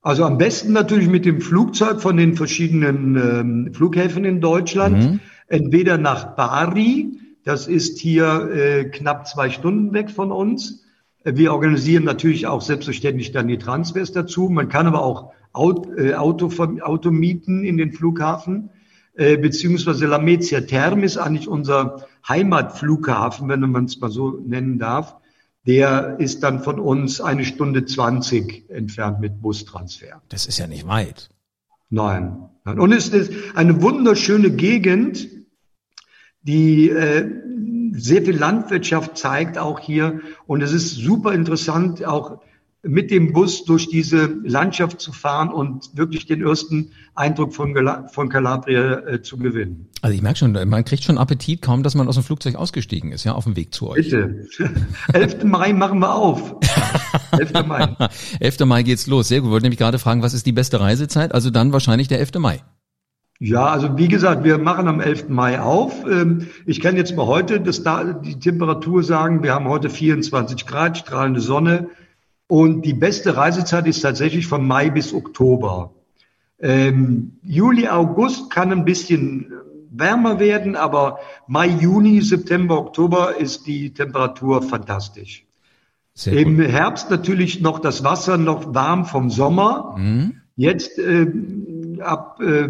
Also 0.00 0.24
am 0.24 0.38
besten 0.38 0.72
natürlich 0.72 1.08
mit 1.08 1.24
dem 1.24 1.40
Flugzeug 1.40 2.00
von 2.00 2.16
den 2.16 2.34
verschiedenen 2.34 3.16
ähm, 3.16 3.74
Flughäfen 3.74 4.24
in 4.24 4.40
Deutschland. 4.40 4.98
Mhm. 4.98 5.20
Entweder 5.46 5.96
nach 5.96 6.34
Bari, 6.34 7.18
das 7.44 7.66
ist 7.66 7.98
hier 7.98 8.50
äh, 8.52 8.84
knapp 8.84 9.26
zwei 9.26 9.50
Stunden 9.50 9.92
weg 9.92 10.10
von 10.10 10.32
uns. 10.32 10.84
Wir 11.24 11.52
organisieren 11.52 12.04
natürlich 12.04 12.46
auch 12.46 12.62
selbstverständlich 12.62 13.32
dann 13.32 13.48
die 13.48 13.58
Transfers 13.58 14.12
dazu. 14.12 14.48
Man 14.48 14.68
kann 14.68 14.86
aber 14.86 15.02
auch 15.02 15.32
Auto, 15.52 15.94
äh, 15.94 16.14
Auto, 16.14 16.50
Auto 16.82 17.10
mieten 17.10 17.64
in 17.64 17.76
den 17.76 17.92
Flughafen. 17.92 18.70
Äh, 19.14 19.36
beziehungsweise 19.36 20.06
Lamezia 20.06 20.60
Term 20.60 21.02
ist 21.02 21.16
eigentlich 21.16 21.48
unser 21.48 22.06
Heimatflughafen, 22.28 23.48
wenn 23.48 23.60
man 23.60 23.86
es 23.86 24.00
mal 24.00 24.10
so 24.10 24.40
nennen 24.46 24.78
darf. 24.78 25.16
Der 25.66 26.16
ist 26.18 26.44
dann 26.44 26.62
von 26.62 26.78
uns 26.78 27.20
eine 27.20 27.44
Stunde 27.44 27.84
zwanzig 27.84 28.64
entfernt 28.68 29.20
mit 29.20 29.42
Bustransfer. 29.42 30.22
Das 30.28 30.46
ist 30.46 30.58
ja 30.58 30.66
nicht 30.66 30.86
weit. 30.86 31.30
Nein. 31.90 32.36
Und 32.64 32.92
es 32.92 33.08
ist 33.08 33.32
eine 33.54 33.82
wunderschöne 33.82 34.50
Gegend 34.50 35.28
die 36.42 36.90
äh, 36.90 37.28
sehr 37.92 38.22
viel 38.22 38.36
Landwirtschaft 38.36 39.18
zeigt 39.18 39.58
auch 39.58 39.80
hier. 39.80 40.20
Und 40.46 40.62
es 40.62 40.72
ist 40.72 40.96
super 40.96 41.32
interessant, 41.32 42.04
auch 42.04 42.40
mit 42.82 43.10
dem 43.10 43.32
Bus 43.32 43.64
durch 43.64 43.88
diese 43.88 44.26
Landschaft 44.44 45.00
zu 45.00 45.12
fahren 45.12 45.50
und 45.50 45.90
wirklich 45.94 46.26
den 46.26 46.42
ersten 46.42 46.92
Eindruck 47.14 47.52
von, 47.52 47.74
von 48.12 48.28
Calabria 48.28 49.00
äh, 49.00 49.20
zu 49.20 49.36
gewinnen. 49.36 49.88
Also 50.00 50.14
ich 50.14 50.22
merke 50.22 50.38
schon, 50.38 50.52
man 50.52 50.84
kriegt 50.84 51.02
schon 51.02 51.18
Appetit, 51.18 51.60
kaum 51.60 51.82
dass 51.82 51.96
man 51.96 52.06
aus 52.06 52.14
dem 52.14 52.22
Flugzeug 52.22 52.54
ausgestiegen 52.54 53.10
ist, 53.10 53.24
ja, 53.24 53.32
auf 53.32 53.44
dem 53.44 53.56
Weg 53.56 53.74
zu 53.74 53.90
euch. 53.90 54.10
Bitte. 54.10 54.46
11. 55.12 55.42
Mai 55.44 55.72
machen 55.72 55.98
wir 55.98 56.14
auf. 56.14 56.54
11. 57.32 57.66
Mai. 57.66 57.96
11. 58.38 58.60
Mai 58.60 58.84
geht's 58.84 59.08
los. 59.08 59.26
Sehr 59.26 59.40
gut. 59.40 59.48
Ich 59.48 59.52
wollte 59.52 59.64
nämlich 59.64 59.78
gerade 59.78 59.98
fragen, 59.98 60.22
was 60.22 60.32
ist 60.32 60.46
die 60.46 60.52
beste 60.52 60.78
Reisezeit? 60.78 61.34
Also 61.34 61.50
dann 61.50 61.72
wahrscheinlich 61.72 62.06
der 62.06 62.20
11. 62.20 62.34
Mai. 62.38 62.62
Ja, 63.40 63.66
also 63.66 63.96
wie 63.96 64.08
gesagt, 64.08 64.42
wir 64.42 64.58
machen 64.58 64.88
am 64.88 65.00
11. 65.00 65.28
Mai 65.28 65.60
auf. 65.60 66.04
Ähm, 66.04 66.48
ich 66.66 66.80
kann 66.80 66.96
jetzt 66.96 67.14
mal 67.14 67.26
heute 67.26 67.60
das, 67.60 67.84
die 68.24 68.38
Temperatur 68.40 69.04
sagen. 69.04 69.44
Wir 69.44 69.54
haben 69.54 69.68
heute 69.68 69.90
24 69.90 70.66
Grad, 70.66 70.98
strahlende 70.98 71.40
Sonne. 71.40 71.88
Und 72.48 72.82
die 72.82 72.94
beste 72.94 73.36
Reisezeit 73.36 73.86
ist 73.86 74.00
tatsächlich 74.00 74.48
von 74.48 74.66
Mai 74.66 74.90
bis 74.90 75.14
Oktober. 75.14 75.92
Ähm, 76.58 77.38
Juli, 77.44 77.88
August 77.88 78.50
kann 78.50 78.72
ein 78.72 78.84
bisschen 78.84 79.52
wärmer 79.90 80.40
werden, 80.40 80.74
aber 80.74 81.20
Mai, 81.46 81.68
Juni, 81.68 82.20
September, 82.22 82.78
Oktober 82.78 83.36
ist 83.36 83.66
die 83.66 83.92
Temperatur 83.92 84.62
fantastisch. 84.62 85.46
Sehr 86.14 86.32
Im 86.32 86.56
gut. 86.56 86.66
Herbst 86.66 87.10
natürlich 87.10 87.60
noch 87.60 87.78
das 87.78 88.02
Wasser 88.02 88.38
noch 88.38 88.74
warm 88.74 89.04
vom 89.04 89.30
Sommer. 89.30 89.94
Mhm. 89.96 90.40
Jetzt 90.56 90.98
äh, 90.98 91.26
ab, 92.00 92.40
äh, 92.40 92.68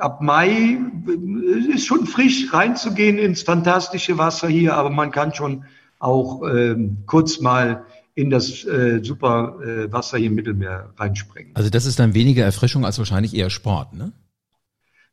ab 0.00 0.20
Mai 0.20 0.50
äh, 0.50 1.74
ist 1.74 1.86
schon 1.86 2.06
frisch 2.06 2.52
reinzugehen 2.52 3.18
ins 3.18 3.42
fantastische 3.42 4.18
Wasser 4.18 4.48
hier, 4.48 4.74
aber 4.74 4.90
man 4.90 5.10
kann 5.10 5.34
schon 5.34 5.64
auch 5.98 6.42
äh, 6.46 6.76
kurz 7.06 7.40
mal 7.40 7.84
in 8.14 8.30
das 8.30 8.64
äh, 8.64 9.00
super 9.02 9.58
äh, 9.62 9.92
Wasser 9.92 10.18
hier 10.18 10.28
im 10.28 10.34
Mittelmeer 10.34 10.92
reinspringen. 10.96 11.52
Also 11.54 11.70
das 11.70 11.86
ist 11.86 11.98
dann 11.98 12.14
weniger 12.14 12.44
Erfrischung 12.44 12.84
als 12.84 12.98
wahrscheinlich 12.98 13.34
eher 13.34 13.50
Sport, 13.50 13.94
ne? 13.94 14.12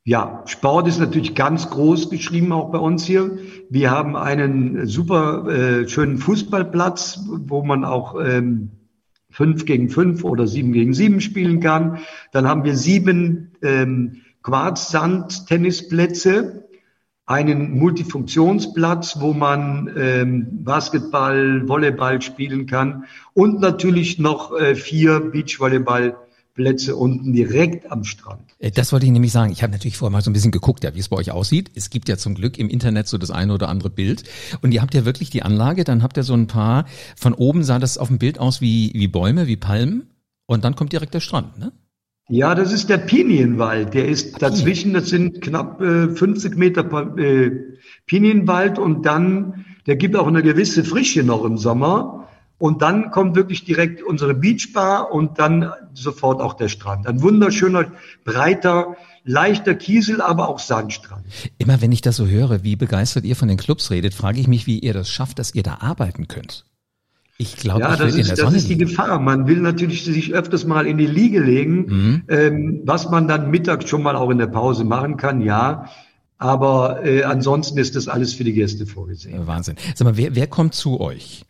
Ja, 0.04 0.44
Sport 0.46 0.88
ist 0.88 1.00
natürlich 1.00 1.36
ganz 1.36 1.70
groß 1.70 2.10
geschrieben 2.10 2.54
auch 2.54 2.72
bei 2.72 2.78
uns 2.78 3.04
hier. 3.04 3.40
Wir 3.70 3.92
haben 3.92 4.16
einen 4.16 4.88
super 4.88 5.48
äh, 5.50 5.90
schönen 5.90 6.18
Fußballplatz, 6.18 7.26
wo 7.28 7.62
man 7.62 7.84
auch 7.84 8.16
ähm, 8.18 8.72
fünf 9.30 9.66
gegen 9.66 9.90
fünf 9.90 10.24
oder 10.24 10.48
sieben 10.48 10.72
gegen 10.72 10.94
sieben 10.94 11.20
spielen 11.20 11.60
kann. 11.60 12.00
Dann 12.32 12.48
haben 12.48 12.64
wir 12.64 12.78
sieben 12.78 13.52
ähm, 13.62 14.22
Quarzsand-Tennisplätze. 14.48 16.64
einen 17.26 17.78
Multifunktionsplatz, 17.78 19.20
wo 19.20 19.34
man 19.34 19.94
ähm, 19.98 20.64
Basketball, 20.64 21.68
Volleyball 21.68 22.22
spielen 22.22 22.68
kann 22.68 23.04
und 23.34 23.60
natürlich 23.60 24.18
noch 24.18 24.58
äh, 24.58 24.76
vier 24.76 25.20
Beachvolleyballplätze 25.20 26.96
unten 26.96 27.34
direkt 27.34 27.92
am 27.92 28.06
Strand. 28.06 28.44
Äh, 28.60 28.72
das 28.72 28.94
wollte 28.94 29.06
ich 29.06 29.12
nämlich 29.12 29.34
sagen. 29.34 29.52
Ich 29.52 29.62
habe 29.62 29.74
natürlich 29.74 29.98
vorher 29.98 30.14
mal 30.14 30.22
so 30.22 30.30
ein 30.30 30.34
bisschen 30.34 30.54
geguckt, 30.54 30.86
ja, 30.86 30.96
wie 30.96 31.00
es 31.00 31.10
bei 31.10 31.18
euch 31.18 31.32
aussieht. 31.32 31.70
Es 31.76 31.90
gibt 31.90 32.08
ja 32.08 32.16
zum 32.16 32.34
Glück 32.34 32.58
im 32.58 32.70
Internet 32.70 33.10
so 33.10 33.18
das 33.18 33.30
eine 33.30 33.54
oder 33.54 33.68
andere 33.68 33.90
Bild. 33.90 34.24
Und 34.62 34.74
ihr 34.74 34.82
habt 34.82 34.94
ja 34.94 35.04
wirklich 35.04 35.30
die 35.30 35.44
Anlage, 35.44 35.84
dann 35.84 36.04
habt 36.04 36.16
ihr 36.16 36.24
so 36.24 36.34
ein 36.34 36.48
paar, 36.48 36.86
von 37.18 37.34
oben 37.34 37.66
sah 37.66 37.80
das 37.80 37.98
auf 37.98 38.08
dem 38.08 38.20
Bild 38.20 38.40
aus 38.40 38.62
wie, 38.62 38.94
wie 38.94 39.10
Bäume, 39.10 39.48
wie 39.48 39.58
Palmen. 39.58 40.08
Und 40.46 40.64
dann 40.64 40.78
kommt 40.78 40.94
direkt 40.94 41.14
der 41.14 41.20
Strand, 41.20 41.60
ne? 41.60 41.74
Ja, 42.30 42.56
das 42.56 42.74
ist 42.74 42.90
der 42.90 42.98
Pinienwald. 42.98 43.94
Der 43.94 44.08
ist 44.08 44.42
dazwischen, 44.42 44.94
das 44.94 45.08
sind 45.08 45.42
knapp 45.42 45.82
äh, 45.82 46.10
50 46.10 46.58
Meter 46.58 46.84
äh, 47.18 47.52
Pinienwald 48.06 48.78
und 48.78 49.06
dann, 49.06 49.66
der 49.86 49.96
gibt 49.96 50.16
auch 50.18 50.28
eine 50.28 50.44
gewisse 50.44 50.84
Frische 50.84 51.24
noch 51.24 51.46
im 51.46 51.58
Sommer. 51.58 52.28
Und 52.60 52.82
dann 52.82 53.12
kommt 53.12 53.36
wirklich 53.36 53.66
direkt 53.66 54.02
unsere 54.02 54.34
Beachbar 54.34 55.12
und 55.12 55.38
dann 55.40 55.72
sofort 55.94 56.42
auch 56.42 56.56
der 56.56 56.70
Strand. 56.70 57.06
Ein 57.06 57.22
wunderschöner, 57.22 57.92
breiter, 58.26 58.98
leichter 59.24 59.76
Kiesel, 59.76 60.22
aber 60.22 60.50
auch 60.50 60.58
Sandstrand. 60.58 61.24
Immer 61.60 61.82
wenn 61.82 61.92
ich 61.92 62.02
das 62.02 62.16
so 62.16 62.26
höre, 62.26 62.64
wie 62.64 62.76
begeistert 62.76 63.26
ihr 63.26 63.36
von 63.36 63.48
den 63.48 63.58
Clubs 63.58 63.92
redet, 63.92 64.16
frage 64.16 64.40
ich 64.40 64.48
mich, 64.48 64.66
wie 64.66 64.80
ihr 64.80 64.94
das 64.94 65.10
schafft, 65.10 65.38
dass 65.38 65.54
ihr 65.54 65.64
da 65.64 65.78
arbeiten 65.82 66.28
könnt. 66.28 66.66
Ich 67.40 67.56
glaube, 67.56 67.82
ja, 67.82 67.94
ich 67.94 68.00
das, 68.00 68.16
ist, 68.16 68.40
das 68.40 68.54
ist 68.54 68.68
die 68.68 68.78
Gefahr. 68.78 69.20
Man 69.20 69.48
will 69.48 69.60
natürlich 69.60 70.04
sich 70.04 70.34
öfters 70.34 70.66
mal 70.66 70.88
in 70.88 70.98
die 70.98 71.06
Liege 71.06 71.40
legen, 71.40 71.86
mhm. 71.86 72.24
ähm, 72.30 72.82
was 72.84 73.12
man 73.12 73.28
dann 73.28 73.52
mittags 73.52 73.88
schon 73.88 74.02
mal 74.02 74.16
auch 74.16 74.32
in 74.32 74.40
der 74.40 74.48
Pause 74.48 74.84
machen 74.84 75.18
kann, 75.18 75.42
ja. 75.42 75.90
Aber 76.40 77.06
äh, 77.06 77.24
ansonsten 77.24 77.78
ist 77.78 77.96
das 77.96 78.08
alles 78.08 78.34
für 78.34 78.44
die 78.44 78.54
Gäste 78.54 78.88
vorgesehen. 78.88 79.46
Wahnsinn. 79.46 79.76
Sag 79.94 80.06
mal, 80.06 80.18
wer, 80.18 80.36
wer 80.36 80.48
kommt 80.48 80.74
zu 80.74 81.00
euch? 81.00 81.46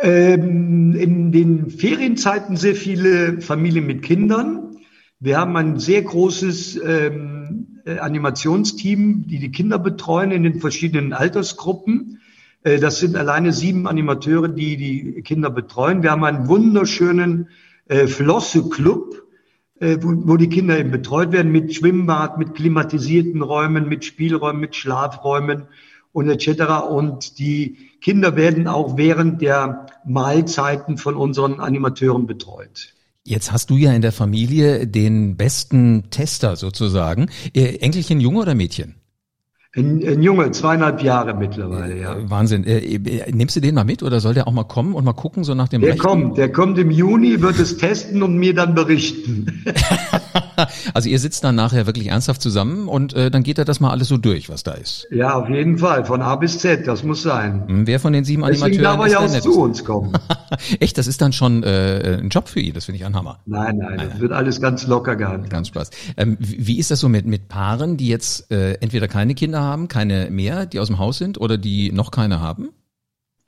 Ähm, 0.00 0.94
in 0.94 1.32
den 1.32 1.70
Ferienzeiten 1.70 2.56
sehr 2.56 2.74
viele 2.74 3.40
Familien 3.40 3.86
mit 3.86 4.02
Kindern. 4.02 4.76
Wir 5.18 5.38
haben 5.38 5.56
ein 5.56 5.78
sehr 5.78 6.02
großes 6.02 6.80
ähm, 6.84 7.80
äh, 7.84 7.98
Animationsteam, 7.98 9.26
die 9.26 9.38
die 9.38 9.52
Kinder 9.52 9.78
betreuen 9.78 10.30
in 10.30 10.42
den 10.42 10.60
verschiedenen 10.60 11.12
Altersgruppen. 11.12 12.20
Äh, 12.64 12.80
das 12.80 12.98
sind 12.98 13.14
alleine 13.14 13.52
sieben 13.52 13.86
Animateure, 13.86 14.48
die 14.48 14.76
die 14.76 15.22
Kinder 15.22 15.50
betreuen. 15.50 16.02
Wir 16.02 16.10
haben 16.10 16.24
einen 16.24 16.48
wunderschönen 16.48 17.48
äh, 17.86 18.08
Flosse-Club, 18.08 19.22
äh, 19.78 19.98
wo, 20.00 20.36
die 20.36 20.48
Kinder 20.48 20.78
eben 20.78 20.90
betreut 20.90 21.30
werden 21.30 21.52
mit 21.52 21.74
Schwimmbad, 21.74 22.38
mit 22.38 22.54
klimatisierten 22.54 23.42
Räumen, 23.42 23.88
mit 23.88 24.04
Spielräumen, 24.04 24.60
mit 24.60 24.74
Schlafräumen 24.74 25.64
und 26.12 26.28
etc. 26.28 26.88
Und 26.88 27.38
die 27.38 27.76
Kinder 28.00 28.36
werden 28.36 28.66
auch 28.66 28.96
während 28.96 29.42
der 29.42 29.86
Mahlzeiten 30.06 30.96
von 30.96 31.16
unseren 31.16 31.60
Animateuren 31.60 32.26
betreut. 32.26 32.94
Jetzt 33.26 33.52
hast 33.52 33.70
du 33.70 33.76
ja 33.76 33.92
in 33.92 34.02
der 34.02 34.12
Familie 34.12 34.86
den 34.86 35.36
besten 35.36 36.10
Tester 36.10 36.56
sozusagen. 36.56 37.30
Enkelchen 37.54 38.20
Junge 38.20 38.40
oder 38.40 38.54
Mädchen? 38.54 38.96
Ein, 39.76 40.06
ein 40.06 40.22
Junge, 40.22 40.52
zweieinhalb 40.52 41.02
Jahre 41.02 41.34
mittlerweile, 41.34 41.98
ja. 41.98 42.14
Äh, 42.14 42.30
Wahnsinn. 42.30 42.62
Äh, 42.64 42.78
äh, 42.78 43.32
nimmst 43.32 43.56
du 43.56 43.60
den 43.60 43.74
mal 43.74 43.82
mit 43.84 44.04
oder 44.04 44.20
soll 44.20 44.32
der 44.32 44.46
auch 44.46 44.52
mal 44.52 44.62
kommen 44.62 44.94
und 44.94 45.04
mal 45.04 45.14
gucken, 45.14 45.42
so 45.42 45.54
nach 45.54 45.68
dem 45.68 45.80
Der 45.80 45.90
Rechten? 45.94 46.06
kommt, 46.06 46.38
der 46.38 46.52
kommt 46.52 46.78
im 46.78 46.92
Juni, 46.92 47.42
wird 47.42 47.58
es 47.58 47.76
testen 47.76 48.22
und 48.22 48.36
mir 48.36 48.54
dann 48.54 48.76
berichten. 48.76 49.64
also 50.94 51.08
ihr 51.08 51.18
sitzt 51.18 51.44
dann 51.44 51.54
nachher 51.54 51.86
wirklich 51.86 52.08
ernsthaft 52.08 52.42
zusammen 52.42 52.88
und 52.88 53.14
äh, 53.14 53.30
dann 53.30 53.42
geht 53.42 53.58
er 53.58 53.64
das 53.64 53.80
mal 53.80 53.90
alles 53.90 54.08
so 54.08 54.16
durch, 54.16 54.48
was 54.48 54.62
da 54.62 54.72
ist. 54.72 55.06
Ja, 55.10 55.34
auf 55.34 55.48
jeden 55.48 55.78
Fall, 55.78 56.04
von 56.04 56.22
A 56.22 56.36
bis 56.36 56.58
Z, 56.58 56.86
das 56.86 57.02
muss 57.02 57.22
sein. 57.22 57.64
Hm, 57.66 57.86
wer 57.86 58.00
von 58.00 58.12
den 58.12 58.24
sieben 58.24 58.42
Deswegen 58.42 58.64
Animateuren 58.64 58.98
darf 58.98 59.06
er 59.06 59.12
ja 59.12 59.36
auch 59.36 59.40
zu 59.40 59.60
uns 59.60 59.84
kommen. 59.84 60.12
Echt, 60.80 60.98
das 60.98 61.06
ist 61.06 61.20
dann 61.20 61.32
schon 61.32 61.62
äh, 61.62 62.18
ein 62.20 62.28
Job 62.28 62.48
für 62.48 62.60
ihn, 62.60 62.74
das 62.74 62.86
finde 62.86 62.98
ich 62.98 63.04
ein 63.04 63.14
Hammer. 63.14 63.40
Nein, 63.46 63.78
nein, 63.78 64.08
das 64.10 64.20
wird 64.20 64.32
alles 64.32 64.60
ganz 64.60 64.86
locker 64.86 65.16
gehandelt. 65.16 65.50
Ganz 65.50 65.68
Spaß. 65.68 65.90
Ähm, 66.16 66.36
wie 66.40 66.78
ist 66.78 66.90
das 66.90 67.00
so 67.00 67.08
mit, 67.08 67.26
mit 67.26 67.48
Paaren, 67.48 67.96
die 67.96 68.08
jetzt 68.08 68.50
äh, 68.50 68.74
entweder 68.74 69.08
keine 69.08 69.34
Kinder 69.34 69.60
haben, 69.60 69.88
keine 69.88 70.30
mehr, 70.30 70.66
die 70.66 70.80
aus 70.80 70.88
dem 70.88 70.98
Haus 70.98 71.18
sind 71.18 71.40
oder 71.40 71.58
die 71.58 71.92
noch 71.92 72.10
keine 72.10 72.40
haben? 72.40 72.70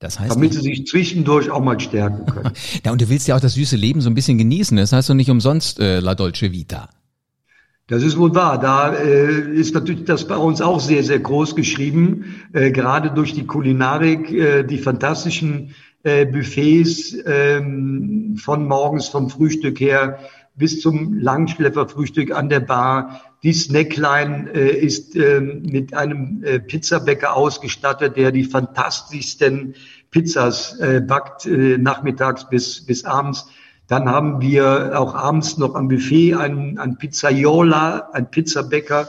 Das 0.00 0.20
heißt, 0.20 0.32
damit 0.32 0.54
sie 0.54 0.60
sich 0.60 0.86
zwischendurch 0.86 1.50
auch 1.50 1.62
mal 1.62 1.78
stärken 1.80 2.26
können. 2.26 2.52
ja, 2.84 2.92
und 2.92 3.00
du 3.00 3.08
willst 3.08 3.26
ja 3.26 3.36
auch 3.36 3.40
das 3.40 3.54
süße 3.54 3.76
Leben 3.76 4.00
so 4.00 4.10
ein 4.10 4.14
bisschen 4.14 4.38
genießen. 4.38 4.76
Das 4.76 4.92
heißt 4.92 5.10
doch 5.10 5.14
nicht 5.14 5.30
umsonst 5.30 5.80
äh, 5.80 6.00
La 6.00 6.14
Dolce 6.14 6.52
Vita. 6.52 6.88
Das 7.88 8.02
ist 8.02 8.18
wohl 8.18 8.34
wahr. 8.34 8.60
Da 8.60 8.92
äh, 8.92 9.50
ist 9.54 9.74
natürlich 9.74 10.04
das 10.04 10.28
bei 10.28 10.36
uns 10.36 10.60
auch 10.60 10.78
sehr, 10.78 11.02
sehr 11.02 11.20
groß 11.20 11.56
geschrieben, 11.56 12.36
äh, 12.52 12.70
gerade 12.70 13.10
durch 13.10 13.32
die 13.32 13.46
Kulinarik, 13.46 14.30
äh, 14.30 14.62
die 14.62 14.76
fantastischen 14.76 15.74
äh, 16.02 16.26
Buffets 16.26 17.14
äh, 17.14 17.62
von 18.36 18.68
morgens 18.68 19.08
vom 19.08 19.30
Frühstück 19.30 19.80
her 19.80 20.18
bis 20.54 20.82
zum 20.82 21.18
Langschläferfrühstück 21.18 22.30
an 22.32 22.50
der 22.50 22.60
Bar. 22.60 23.22
Die 23.42 23.54
Snackline 23.54 24.50
äh, 24.52 24.76
ist 24.76 25.16
äh, 25.16 25.40
mit 25.40 25.94
einem 25.94 26.42
äh, 26.44 26.60
Pizzabäcker 26.60 27.34
ausgestattet, 27.34 28.18
der 28.18 28.32
die 28.32 28.44
fantastischsten 28.44 29.74
Pizzas 30.10 30.78
äh, 30.78 31.00
backt, 31.00 31.46
äh, 31.46 31.78
nachmittags 31.78 32.50
bis, 32.50 32.84
bis 32.84 33.06
abends. 33.06 33.48
Dann 33.88 34.08
haben 34.08 34.40
wir 34.40 34.92
auch 34.94 35.14
abends 35.14 35.56
noch 35.56 35.74
am 35.74 35.88
Buffet 35.88 36.34
einen, 36.34 36.78
einen 36.78 36.98
Pizzaiola, 36.98 38.10
ein 38.12 38.30
Pizzabäcker, 38.30 39.08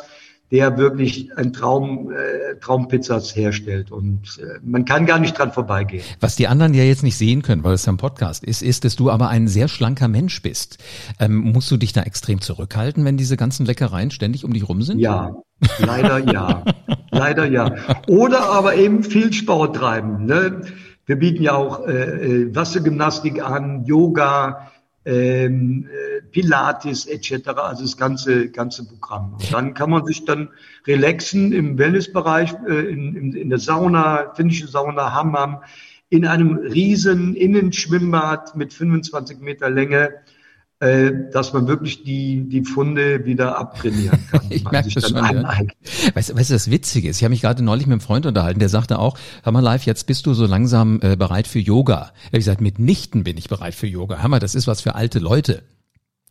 der 0.52 0.78
wirklich 0.78 1.38
ein 1.38 1.54
Traum, 1.54 2.12
äh, 2.12 2.56
Traumpizzas 2.60 3.36
herstellt. 3.36 3.92
Und 3.92 4.40
äh, 4.42 4.60
man 4.64 4.86
kann 4.86 5.06
gar 5.06 5.20
nicht 5.20 5.38
dran 5.38 5.52
vorbeigehen. 5.52 6.04
Was 6.22 6.38
die 6.38 6.48
anderen 6.48 6.74
ja 6.74 6.84
jetzt 6.84 7.04
nicht 7.04 7.18
sehen 7.18 7.42
können, 7.42 7.64
weil 7.64 7.74
es 7.74 7.86
ja 7.86 7.94
ein 7.94 7.98
Podcast 7.98 8.44
ist, 8.44 8.64
ist, 8.64 8.84
dass 8.86 8.96
du 8.96 9.12
aber 9.12 9.30
ein 9.30 9.48
sehr 9.48 9.68
schlanker 9.68 10.08
Mensch 10.08 10.42
bist. 10.42 10.78
Ähm, 11.20 11.38
musst 11.38 11.70
du 11.70 11.78
dich 11.78 11.94
da 11.94 12.02
extrem 12.02 12.42
zurückhalten, 12.42 13.06
wenn 13.06 13.18
diese 13.18 13.38
ganzen 13.38 13.66
Leckereien 13.66 14.12
ständig 14.12 14.44
um 14.44 14.54
dich 14.54 14.68
rum 14.68 14.82
sind? 14.82 15.00
Ja, 15.00 15.36
leider 15.78 16.20
ja. 16.20 16.64
leider 17.12 17.46
ja. 17.46 17.76
Oder 18.08 18.50
aber 18.50 18.76
eben 18.76 19.04
viel 19.04 19.34
Sport 19.34 19.76
treiben. 19.76 20.26
Ne? 20.26 20.62
Wir 21.10 21.16
bieten 21.16 21.42
ja 21.42 21.56
auch 21.56 21.88
äh, 21.88 21.94
äh, 21.94 22.56
Wassergymnastik 22.56 23.44
an, 23.44 23.84
Yoga, 23.84 24.70
ähm, 25.06 25.88
äh, 25.92 26.22
Pilates 26.22 27.08
etc. 27.08 27.48
Also 27.48 27.82
das 27.82 27.98
ganze 27.98 28.52
ganze 28.52 28.88
Programm. 28.88 29.34
Und 29.34 29.52
dann 29.52 29.74
kann 29.74 29.90
man 29.90 30.06
sich 30.06 30.26
dann 30.26 30.50
relaxen 30.86 31.52
im 31.52 31.80
Wellnessbereich, 31.80 32.54
äh, 32.68 32.92
in, 32.92 33.16
in, 33.16 33.34
in 33.34 33.50
der 33.50 33.58
Sauna, 33.58 34.34
finnische 34.36 34.68
Sauna, 34.68 35.12
Hammam, 35.16 35.64
in 36.10 36.28
einem 36.28 36.58
riesen 36.58 37.34
Innenschwimmbad 37.36 38.56
mit 38.56 38.72
25 38.72 39.40
Meter 39.40 39.72
Länge 39.72 40.12
dass 40.80 41.52
man 41.52 41.68
wirklich 41.68 42.04
die, 42.04 42.48
die 42.48 42.64
Funde 42.64 43.26
wieder 43.26 43.58
abtrainieren 43.60 44.18
kann. 44.32 44.42
ich 44.50 44.64
merke 44.64 44.90
das 44.90 45.10
schon. 45.10 45.18
Ja. 45.18 45.60
Weißt, 46.14 46.34
weißt 46.38 46.50
du, 46.50 46.54
das 46.54 46.72
Witzige 46.72 47.10
ist, 47.10 47.18
ich 47.18 47.24
habe 47.24 47.32
mich 47.32 47.42
gerade 47.42 47.62
neulich 47.62 47.86
mit 47.86 47.94
einem 47.94 48.02
Freund 48.02 48.26
unterhalten, 48.26 48.60
der 48.60 48.70
sagte 48.70 48.98
auch, 48.98 49.18
hör 49.44 49.52
mal 49.52 49.60
live, 49.60 49.86
jetzt 49.86 50.08
bist 50.08 50.26
du 50.26 50.34
so 50.34 50.46
langsam 50.46 51.00
äh, 51.02 51.18
bereit 51.18 51.48
für 51.48 51.60
Yoga. 51.60 52.12
Ich 52.22 52.28
habe 52.28 52.38
gesagt, 52.38 52.62
mitnichten 52.62 53.26
bin 53.26 53.38
ich 53.38 53.50
bereit 53.50 53.76
für 53.76 53.88
Yoga. 53.88 54.22
Hör 54.22 54.30
mal, 54.30 54.40
das 54.40 54.56
ist 54.56 54.68
was 54.68 54.80
für 54.80 54.96
alte 54.96 55.20
Leute. 55.20 55.64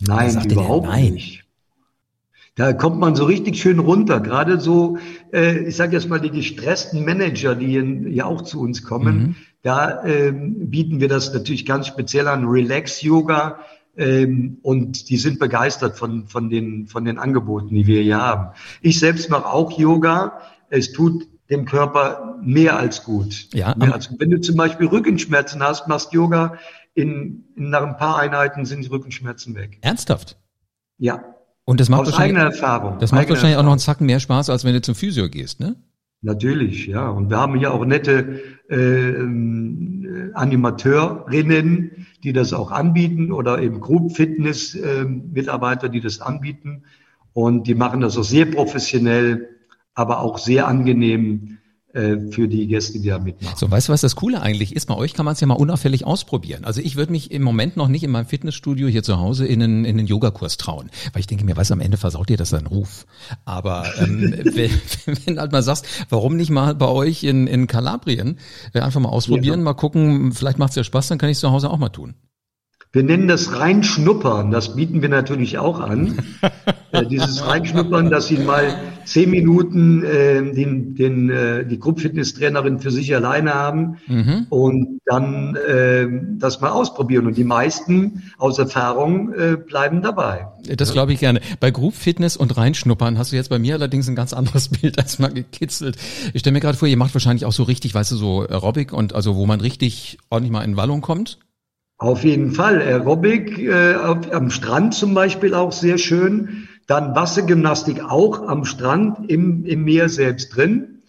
Nein, 0.00 0.50
überhaupt 0.50 0.86
der, 0.86 0.92
nein. 0.92 1.12
nicht. 1.12 1.44
Da 2.58 2.72
kommt 2.72 2.98
man 2.98 3.14
so 3.14 3.24
richtig 3.24 3.56
schön 3.56 3.78
runter. 3.78 4.18
Gerade 4.18 4.60
so, 4.60 4.98
äh, 5.32 5.68
ich 5.68 5.76
sage 5.76 5.94
jetzt 5.94 6.08
mal, 6.08 6.20
die 6.20 6.30
gestressten 6.30 7.04
Manager, 7.04 7.54
die 7.54 7.72
ja 8.14 8.24
auch 8.24 8.42
zu 8.42 8.60
uns 8.60 8.82
kommen, 8.82 9.18
mhm. 9.18 9.36
da 9.62 10.02
ähm, 10.04 10.68
bieten 10.68 11.00
wir 11.00 11.08
das 11.08 11.32
natürlich 11.32 11.66
ganz 11.66 11.86
speziell 11.86 12.26
an, 12.26 12.46
Relax-Yoga. 12.46 13.60
Ähm, 13.98 14.58
und 14.62 15.10
die 15.10 15.16
sind 15.16 15.40
begeistert 15.40 15.98
von, 15.98 16.28
von, 16.28 16.48
den, 16.48 16.86
von 16.86 17.04
den 17.04 17.18
Angeboten, 17.18 17.74
die 17.74 17.86
wir 17.86 18.00
hier 18.00 18.18
haben. 18.18 18.54
Ich 18.80 19.00
selbst 19.00 19.28
mache 19.28 19.46
auch 19.46 19.76
Yoga. 19.76 20.40
Es 20.70 20.92
tut 20.92 21.26
dem 21.50 21.64
Körper 21.64 22.38
mehr 22.40 22.78
als 22.78 23.02
gut. 23.02 23.48
Ja, 23.52 23.74
mehr 23.76 23.92
als, 23.92 24.10
wenn 24.18 24.30
du 24.30 24.40
zum 24.40 24.56
Beispiel 24.56 24.86
Rückenschmerzen 24.86 25.62
hast, 25.62 25.88
machst 25.88 26.12
Yoga, 26.12 26.58
in, 26.94 27.44
nach 27.56 27.82
ein 27.82 27.96
paar 27.96 28.18
Einheiten 28.18 28.64
sind 28.66 28.84
die 28.84 28.88
Rückenschmerzen 28.88 29.56
weg. 29.56 29.78
Ernsthaft? 29.80 30.36
Ja. 30.98 31.24
Und 31.64 31.80
das 31.80 31.88
macht 31.88 32.02
Aus 32.02 32.14
eigener 32.14 32.42
Erfahrung. 32.42 32.98
Das 33.00 33.10
macht 33.10 33.28
wahrscheinlich 33.28 33.52
Erfahrung. 33.52 33.58
auch 33.58 33.64
noch 33.64 33.72
einen 33.72 33.80
Zacken 33.80 34.06
mehr 34.06 34.20
Spaß, 34.20 34.48
als 34.48 34.64
wenn 34.64 34.74
du 34.74 34.80
zum 34.80 34.94
Physio 34.94 35.28
gehst, 35.28 35.60
ne? 35.60 35.76
Natürlich, 36.20 36.86
ja. 36.86 37.08
Und 37.08 37.30
wir 37.30 37.38
haben 37.38 37.56
hier 37.56 37.72
auch 37.72 37.84
nette 37.84 38.40
äh, 38.68 38.76
Animateurinnen, 40.34 42.06
die 42.22 42.32
das 42.32 42.52
auch 42.52 42.70
anbieten 42.70 43.32
oder 43.32 43.60
eben 43.60 43.80
Group 43.80 44.12
Fitness 44.16 44.74
äh, 44.74 45.04
Mitarbeiter, 45.04 45.88
die 45.88 46.00
das 46.00 46.20
anbieten. 46.20 46.84
Und 47.32 47.66
die 47.66 47.74
machen 47.74 48.00
das 48.00 48.16
auch 48.16 48.24
sehr 48.24 48.46
professionell, 48.46 49.48
aber 49.94 50.20
auch 50.20 50.38
sehr 50.38 50.66
angenehm 50.66 51.48
äh, 51.54 51.57
für 51.92 52.48
die 52.48 52.66
Gäste, 52.66 53.00
die 53.00 53.08
da 53.08 53.18
mitmachen. 53.18 53.56
So, 53.56 53.70
weißt 53.70 53.88
du, 53.88 53.92
was 53.92 54.02
das 54.02 54.14
Coole 54.14 54.42
eigentlich 54.42 54.76
ist? 54.76 54.86
Bei 54.86 54.94
euch 54.94 55.14
kann 55.14 55.24
man 55.24 55.32
es 55.32 55.40
ja 55.40 55.46
mal 55.46 55.54
unauffällig 55.54 56.04
ausprobieren. 56.04 56.64
Also 56.64 56.82
ich 56.82 56.96
würde 56.96 57.12
mich 57.12 57.30
im 57.30 57.42
Moment 57.42 57.76
noch 57.78 57.88
nicht 57.88 58.04
in 58.04 58.10
meinem 58.10 58.26
Fitnessstudio 58.26 58.88
hier 58.88 59.02
zu 59.02 59.18
Hause 59.18 59.46
in 59.46 59.62
einen, 59.62 59.84
in 59.86 59.98
einen 59.98 60.06
Yogakurs 60.06 60.58
trauen, 60.58 60.90
weil 61.12 61.20
ich 61.20 61.26
denke 61.26 61.44
mir, 61.44 61.56
was 61.56 61.72
am 61.72 61.80
Ende 61.80 61.96
versaut 61.96 62.28
dir 62.28 62.36
das 62.36 62.50
deinen 62.50 62.66
Ruf. 62.66 63.06
Aber 63.46 63.86
ähm, 64.00 64.32
wenn, 64.44 64.70
wenn 65.06 65.34
du 65.34 65.40
halt 65.40 65.52
mal 65.52 65.62
sagst, 65.62 65.86
warum 66.10 66.36
nicht 66.36 66.50
mal 66.50 66.74
bei 66.74 66.88
euch 66.88 67.24
in, 67.24 67.46
in 67.46 67.66
Kalabrien 67.66 68.38
äh, 68.74 68.80
einfach 68.80 69.00
mal 69.00 69.08
ausprobieren, 69.08 69.60
ja. 69.60 69.64
mal 69.64 69.74
gucken, 69.74 70.32
vielleicht 70.32 70.58
macht 70.58 70.70
es 70.70 70.76
ja 70.76 70.84
Spaß, 70.84 71.08
dann 71.08 71.18
kann 71.18 71.30
ich 71.30 71.36
es 71.36 71.40
zu 71.40 71.50
Hause 71.50 71.70
auch 71.70 71.78
mal 71.78 71.88
tun. 71.88 72.14
Wir 72.90 73.02
nennen 73.02 73.28
das 73.28 73.58
Reinschnuppern. 73.58 74.50
Das 74.50 74.74
bieten 74.74 75.02
wir 75.02 75.10
natürlich 75.10 75.58
auch 75.58 75.80
an. 75.80 76.18
äh, 76.92 77.04
dieses 77.04 77.46
Reinschnuppern, 77.46 78.08
dass 78.08 78.28
Sie 78.28 78.38
mal 78.38 78.74
zehn 79.04 79.30
Minuten 79.30 80.02
äh, 80.04 80.54
den, 80.54 80.94
den, 80.94 81.28
äh, 81.28 81.66
die 81.66 81.78
Gruppfitnesstrainerin 81.78 82.80
für 82.80 82.90
sich 82.90 83.14
alleine 83.14 83.52
haben 83.52 83.98
mhm. 84.06 84.46
und 84.48 85.00
dann 85.04 85.54
äh, 85.56 86.06
das 86.38 86.62
mal 86.62 86.70
ausprobieren. 86.70 87.26
Und 87.26 87.36
die 87.36 87.44
meisten 87.44 88.22
aus 88.38 88.58
Erfahrung 88.58 89.34
äh, 89.34 89.56
bleiben 89.56 90.00
dabei. 90.00 90.48
Das 90.74 90.92
glaube 90.92 91.12
ich 91.12 91.20
gerne. 91.20 91.40
Bei 91.60 91.70
Group 91.70 91.94
Fitness 91.94 92.38
und 92.38 92.56
Reinschnuppern 92.56 93.18
hast 93.18 93.32
du 93.32 93.36
jetzt 93.36 93.50
bei 93.50 93.58
mir 93.58 93.74
allerdings 93.74 94.08
ein 94.08 94.16
ganz 94.16 94.32
anderes 94.32 94.68
Bild 94.80 94.98
als 94.98 95.18
mal 95.18 95.32
gekitzelt. 95.32 95.98
Ich 96.32 96.40
stelle 96.40 96.54
mir 96.54 96.60
gerade 96.60 96.78
vor, 96.78 96.88
ihr 96.88 96.96
macht 96.96 97.14
wahrscheinlich 97.14 97.44
auch 97.44 97.52
so 97.52 97.64
richtig, 97.64 97.94
weißt 97.94 98.12
du, 98.12 98.16
so 98.16 98.46
Aerobic 98.48 98.94
und 98.94 99.14
also 99.14 99.36
wo 99.36 99.44
man 99.44 99.60
richtig 99.60 100.16
ordentlich 100.30 100.52
mal 100.52 100.62
in 100.62 100.78
Wallung 100.78 101.02
kommt. 101.02 101.38
Auf 101.98 102.22
jeden 102.22 102.52
Fall. 102.52 102.80
Aerobic 102.80 103.58
äh, 103.58 103.96
auf, 103.96 104.32
am 104.32 104.50
Strand 104.50 104.94
zum 104.94 105.14
Beispiel 105.14 105.52
auch 105.52 105.72
sehr 105.72 105.98
schön. 105.98 106.68
Dann 106.86 107.14
Wassergymnastik 107.14 108.02
auch 108.04 108.46
am 108.48 108.64
Strand, 108.64 109.28
im, 109.30 109.64
im 109.64 109.84
Meer 109.84 110.08
selbst 110.08 110.56
drin. 110.56 111.02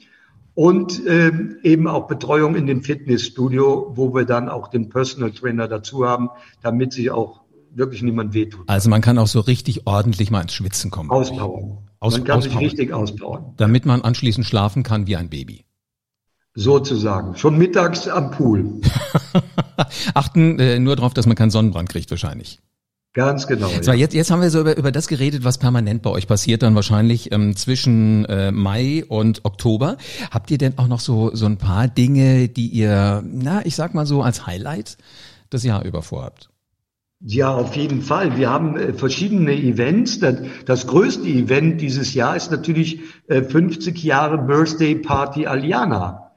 Und 0.55 1.05
äh, 1.05 1.31
eben 1.63 1.87
auch 1.87 2.07
Betreuung 2.07 2.55
in 2.55 2.65
dem 2.65 2.81
Fitnessstudio, 2.81 3.93
wo 3.95 4.13
wir 4.13 4.25
dann 4.25 4.49
auch 4.49 4.67
den 4.67 4.89
Personal 4.89 5.31
Trainer 5.31 5.67
dazu 5.67 6.05
haben, 6.05 6.29
damit 6.61 6.91
sich 6.91 7.11
auch 7.11 7.41
wirklich 7.73 8.01
niemand 8.01 8.33
wehtut. 8.33 8.67
Also 8.67 8.89
man 8.89 9.01
kann 9.01 9.17
auch 9.19 9.27
so 9.27 9.39
richtig 9.39 9.85
ordentlich 9.85 10.31
mal 10.31 10.41
ins 10.41 10.53
Schwitzen 10.53 10.91
kommen. 10.91 11.11
Auspowern. 11.11 11.77
Aus, 11.99 12.13
man 12.13 12.23
kann 12.23 12.37
auspowern. 12.39 12.59
sich 12.59 12.71
richtig 12.71 12.93
auspowern. 12.93 13.53
Damit 13.57 13.85
man 13.85 14.01
anschließend 14.01 14.45
schlafen 14.45 14.83
kann 14.83 15.07
wie 15.07 15.15
ein 15.15 15.29
Baby. 15.29 15.63
Sozusagen. 16.59 17.37
Schon 17.37 17.57
mittags 17.57 18.09
am 18.09 18.31
Pool. 18.31 18.81
Achten 20.13 20.59
äh, 20.59 20.77
nur 20.77 20.97
darauf, 20.97 21.13
dass 21.13 21.25
man 21.25 21.37
keinen 21.37 21.51
Sonnenbrand 21.51 21.87
kriegt 21.87 22.11
wahrscheinlich. 22.11 22.59
Ganz 23.13 23.47
genau. 23.47 23.69
So, 23.81 23.91
ja. 23.91 23.97
jetzt, 23.97 24.13
jetzt 24.13 24.29
haben 24.29 24.41
wir 24.41 24.49
so 24.49 24.59
über, 24.59 24.75
über 24.75 24.91
das 24.91 25.07
geredet, 25.07 25.45
was 25.45 25.57
permanent 25.57 26.01
bei 26.01 26.09
euch 26.09 26.27
passiert, 26.27 26.61
dann 26.61 26.75
wahrscheinlich 26.75 27.31
ähm, 27.31 27.55
zwischen 27.55 28.25
äh, 28.25 28.51
Mai 28.51 29.05
und 29.07 29.45
Oktober. 29.45 29.95
Habt 30.31 30.51
ihr 30.51 30.57
denn 30.57 30.77
auch 30.77 30.87
noch 30.87 30.99
so, 30.99 31.33
so 31.33 31.45
ein 31.45 31.57
paar 31.57 31.87
Dinge, 31.87 32.49
die 32.49 32.67
ihr, 32.67 33.23
na, 33.25 33.65
ich 33.65 33.75
sag 33.75 33.93
mal 33.93 34.05
so, 34.05 34.21
als 34.21 34.45
Highlight 34.45 34.97
das 35.49 35.63
Jahr 35.63 35.85
über 35.85 36.01
vorhabt? 36.01 36.49
Ja, 37.21 37.53
auf 37.53 37.75
jeden 37.77 38.01
Fall. 38.01 38.37
Wir 38.37 38.49
haben 38.49 38.75
äh, 38.75 38.93
verschiedene 38.93 39.53
Events. 39.53 40.19
Das, 40.19 40.35
das, 40.65 40.87
größte 40.87 41.27
Event 41.27 41.79
dieses 41.79 42.13
Jahr 42.13 42.35
ist 42.35 42.51
natürlich 42.51 42.99
äh, 43.27 43.43
50 43.43 44.03
Jahre 44.03 44.37
Birthday 44.37 44.95
Party 44.95 45.47
Aliana. 45.47 46.28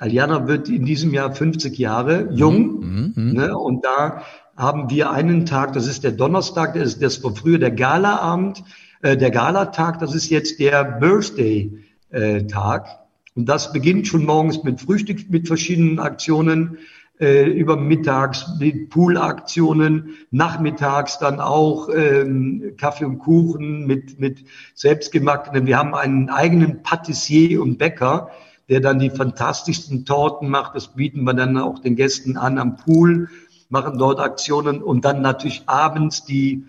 Aliana 0.00 0.48
wird 0.48 0.70
in 0.70 0.86
diesem 0.86 1.12
Jahr 1.12 1.34
50 1.34 1.78
Jahre 1.78 2.30
jung. 2.32 2.80
Mhm, 2.80 3.12
mhm, 3.14 3.32
ne? 3.34 3.56
Und 3.56 3.84
da 3.84 4.22
haben 4.56 4.88
wir 4.88 5.10
einen 5.10 5.44
Tag, 5.44 5.74
das 5.74 5.86
ist 5.86 6.04
der 6.04 6.12
Donnerstag, 6.12 6.72
das 6.72 6.94
ist 6.94 7.02
das 7.02 7.22
war 7.22 7.36
früher 7.36 7.58
der 7.58 7.70
Galaabend, 7.70 8.64
äh, 9.02 9.18
der 9.18 9.30
Galatag, 9.30 9.98
das 9.98 10.14
ist 10.14 10.30
jetzt 10.30 10.58
der 10.58 10.84
Birthday-Tag. 10.84 12.86
Äh, 12.86 12.90
und 13.36 13.48
das 13.48 13.74
beginnt 13.74 14.06
schon 14.06 14.24
morgens 14.24 14.64
mit 14.64 14.80
Frühstück, 14.80 15.28
mit 15.28 15.46
verschiedenen 15.46 15.98
Aktionen, 15.98 16.78
äh, 17.20 17.44
über 17.44 17.76
mittags 17.76 18.46
mit 18.58 18.88
Poolaktionen, 18.88 20.14
nachmittags 20.30 21.18
dann 21.18 21.40
auch 21.40 21.90
ähm, 21.94 22.72
Kaffee 22.78 23.04
und 23.04 23.18
Kuchen 23.18 23.86
mit, 23.86 24.18
mit 24.18 24.46
selbstgemachten. 24.74 25.66
Wir 25.66 25.78
haben 25.78 25.94
einen 25.94 26.30
eigenen 26.30 26.82
Patissier 26.82 27.60
und 27.60 27.76
Bäcker, 27.76 28.30
der 28.70 28.80
dann 28.80 29.00
die 29.00 29.10
fantastischsten 29.10 30.06
Torten 30.06 30.48
macht. 30.48 30.76
Das 30.76 30.94
bieten 30.94 31.24
wir 31.24 31.34
dann 31.34 31.58
auch 31.58 31.80
den 31.80 31.96
Gästen 31.96 32.36
an 32.36 32.56
am 32.56 32.76
Pool, 32.76 33.28
machen 33.68 33.98
dort 33.98 34.20
Aktionen 34.20 34.80
und 34.80 35.04
dann 35.04 35.20
natürlich 35.20 35.64
abends 35.66 36.24
die, 36.24 36.64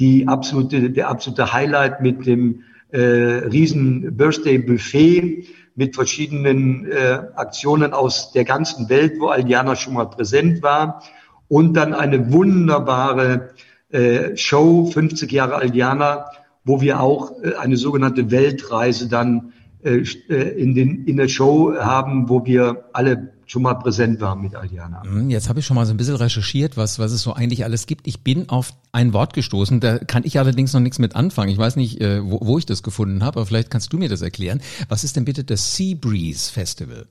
die 0.00 0.26
absolute, 0.26 0.90
der 0.90 1.08
absolute 1.08 1.52
Highlight 1.52 2.00
mit 2.00 2.26
dem 2.26 2.64
äh, 2.90 2.98
riesen 2.98 4.16
Birthday 4.16 4.58
Buffet 4.58 5.46
mit 5.76 5.94
verschiedenen 5.94 6.90
äh, 6.90 7.20
Aktionen 7.36 7.92
aus 7.92 8.32
der 8.32 8.44
ganzen 8.44 8.88
Welt, 8.88 9.14
wo 9.18 9.28
Aldiana 9.28 9.76
schon 9.76 9.94
mal 9.94 10.06
präsent 10.06 10.62
war. 10.62 11.02
Und 11.48 11.74
dann 11.74 11.94
eine 11.94 12.32
wunderbare 12.32 13.50
äh, 13.90 14.36
Show, 14.36 14.86
50 14.86 15.30
Jahre 15.30 15.56
Aldiana, 15.56 16.26
wo 16.64 16.80
wir 16.80 17.00
auch 17.00 17.32
äh, 17.42 17.54
eine 17.54 17.76
sogenannte 17.76 18.32
Weltreise 18.32 19.08
dann 19.08 19.52
in, 19.84 20.74
den, 20.74 21.04
in 21.04 21.16
der 21.16 21.28
Show 21.28 21.74
haben, 21.78 22.28
wo 22.28 22.44
wir 22.44 22.84
alle 22.92 23.34
schon 23.46 23.62
mal 23.62 23.74
präsent 23.74 24.20
waren 24.20 24.40
mit 24.40 24.54
Aldiana. 24.54 25.02
Mhm, 25.04 25.28
jetzt 25.28 25.48
habe 25.48 25.60
ich 25.60 25.66
schon 25.66 25.74
mal 25.74 25.84
so 25.84 25.92
ein 25.92 25.98
bisschen 25.98 26.16
recherchiert, 26.16 26.76
was, 26.76 26.98
was 26.98 27.12
es 27.12 27.22
so 27.22 27.34
eigentlich 27.34 27.64
alles 27.64 27.86
gibt. 27.86 28.06
Ich 28.06 28.22
bin 28.22 28.48
auf 28.48 28.72
ein 28.92 29.12
Wort 29.12 29.34
gestoßen, 29.34 29.80
da 29.80 29.98
kann 29.98 30.22
ich 30.24 30.38
allerdings 30.38 30.72
noch 30.72 30.80
nichts 30.80 30.98
mit 30.98 31.14
anfangen. 31.14 31.50
Ich 31.50 31.58
weiß 31.58 31.76
nicht, 31.76 32.00
äh, 32.00 32.24
wo, 32.24 32.40
wo 32.42 32.58
ich 32.58 32.64
das 32.64 32.82
gefunden 32.82 33.22
habe, 33.22 33.40
aber 33.40 33.46
vielleicht 33.46 33.70
kannst 33.70 33.92
du 33.92 33.98
mir 33.98 34.08
das 34.08 34.22
erklären. 34.22 34.60
Was 34.88 35.04
ist 35.04 35.16
denn 35.16 35.26
bitte 35.26 35.44
das 35.44 35.76
Sea 35.76 35.94
Breeze 36.00 36.50
Festival? 36.50 37.06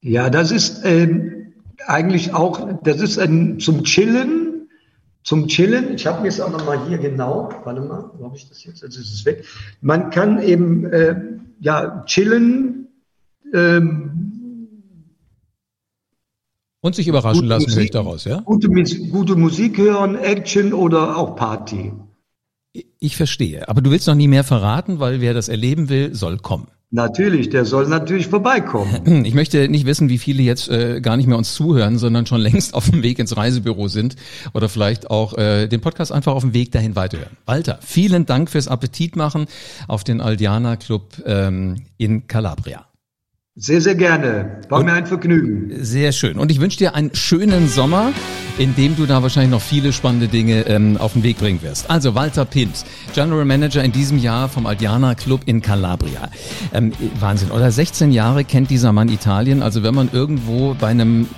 Ja, 0.00 0.30
das 0.30 0.50
ist 0.50 0.80
ähm, 0.84 1.52
eigentlich 1.86 2.34
auch, 2.34 2.82
das 2.82 3.00
ist 3.00 3.18
ein 3.18 3.60
zum 3.60 3.84
Chillen 3.84 4.48
zum 5.28 5.46
Chillen, 5.46 5.94
ich 5.94 6.06
habe 6.06 6.22
mir 6.22 6.28
es 6.28 6.40
auch 6.40 6.50
nochmal 6.50 6.86
hier 6.88 6.96
genau, 6.96 7.50
warte 7.64 7.82
mal, 7.82 8.10
wo 8.16 8.24
habe 8.24 8.36
ich 8.38 8.48
das 8.48 8.64
jetzt? 8.64 8.82
Jetzt 8.82 8.96
ist 8.96 9.12
es 9.12 9.26
weg. 9.26 9.44
Man 9.82 10.08
kann 10.08 10.42
eben 10.42 10.86
äh, 10.86 11.16
ja 11.60 12.04
chillen. 12.06 12.88
Ähm, 13.52 14.18
und 16.80 16.94
sich 16.94 17.08
überraschen 17.08 17.46
lassen, 17.46 17.64
Musik, 17.64 17.76
höre 17.76 17.84
ich 17.84 17.90
daraus, 17.90 18.24
ja? 18.24 18.40
Gute, 18.40 18.68
gute 18.68 19.36
Musik 19.36 19.78
hören, 19.78 20.14
Action 20.14 20.72
oder 20.72 21.16
auch 21.16 21.34
Party. 21.34 21.92
Ich 23.00 23.16
verstehe. 23.16 23.68
Aber 23.68 23.80
du 23.80 23.90
willst 23.90 24.06
noch 24.06 24.14
nie 24.14 24.28
mehr 24.28 24.44
verraten, 24.44 25.00
weil 25.00 25.20
wer 25.20 25.34
das 25.34 25.48
erleben 25.48 25.88
will, 25.88 26.14
soll 26.14 26.38
kommen. 26.38 26.68
Natürlich, 26.90 27.50
der 27.50 27.66
soll 27.66 27.86
natürlich 27.86 28.28
vorbeikommen. 28.28 29.24
Ich 29.28 29.34
möchte 29.34 29.68
nicht 29.68 29.84
wissen, 29.84 30.08
wie 30.08 30.16
viele 30.16 30.42
jetzt 30.42 30.70
äh, 30.70 31.00
gar 31.02 31.18
nicht 31.18 31.26
mehr 31.26 31.36
uns 31.36 31.54
zuhören, 31.54 31.98
sondern 31.98 32.24
schon 32.24 32.40
längst 32.40 32.72
auf 32.72 32.90
dem 32.90 33.02
Weg 33.02 33.18
ins 33.18 33.36
Reisebüro 33.36 33.88
sind 33.88 34.16
oder 34.54 34.70
vielleicht 34.70 35.10
auch 35.10 35.36
äh, 35.36 35.66
den 35.66 35.82
Podcast 35.82 36.12
einfach 36.12 36.34
auf 36.34 36.42
dem 36.42 36.54
Weg 36.54 36.72
dahin 36.72 36.96
weiterhören. 36.96 37.36
Walter, 37.44 37.78
vielen 37.82 38.24
Dank 38.24 38.48
fürs 38.48 38.68
Appetit 38.68 39.16
machen 39.16 39.46
auf 39.86 40.02
den 40.02 40.22
Aldiana 40.22 40.76
Club 40.76 41.22
ähm, 41.26 41.82
in 41.98 42.26
Calabria. 42.26 42.87
Sehr, 43.60 43.80
sehr 43.80 43.96
gerne. 43.96 44.60
War 44.68 44.78
Und 44.78 44.84
mir 44.86 44.92
ein 44.92 45.06
Vergnügen. 45.06 45.72
Sehr 45.80 46.12
schön. 46.12 46.38
Und 46.38 46.52
ich 46.52 46.60
wünsche 46.60 46.78
dir 46.78 46.94
einen 46.94 47.12
schönen 47.12 47.66
Sommer. 47.66 48.12
in 48.56 48.74
dem 48.74 48.96
du 48.96 49.06
da 49.06 49.22
wahrscheinlich 49.22 49.52
noch 49.52 49.60
viele 49.62 49.92
spannende 49.92 50.26
Dinge 50.26 50.66
ähm, 50.66 50.96
auf 50.96 51.12
den 51.12 51.22
Weg 51.22 51.38
bringen 51.38 51.62
wirst. 51.62 51.88
Also 51.90 52.16
Walter 52.16 52.44
Pint, 52.44 52.84
General 53.14 53.44
Manager 53.44 53.84
in 53.84 53.92
diesem 53.92 54.18
Jahr 54.18 54.48
vom 54.48 54.66
Aldiana 54.66 55.14
Club 55.14 55.42
in 55.46 55.62
Calabria. 55.62 56.28
Ähm, 56.72 56.92
Wahnsinn, 57.20 57.52
oder 57.52 57.70
16 57.70 58.10
Jahre 58.10 58.44
kennt 58.44 58.70
dieser 58.70 58.92
Mann 58.92 59.08
Italien. 59.08 59.62
Also 59.62 59.84
wenn 59.84 59.94
man 59.94 60.08
irgendwo 60.12 60.74
bei 60.74 60.88
einem 60.88 61.28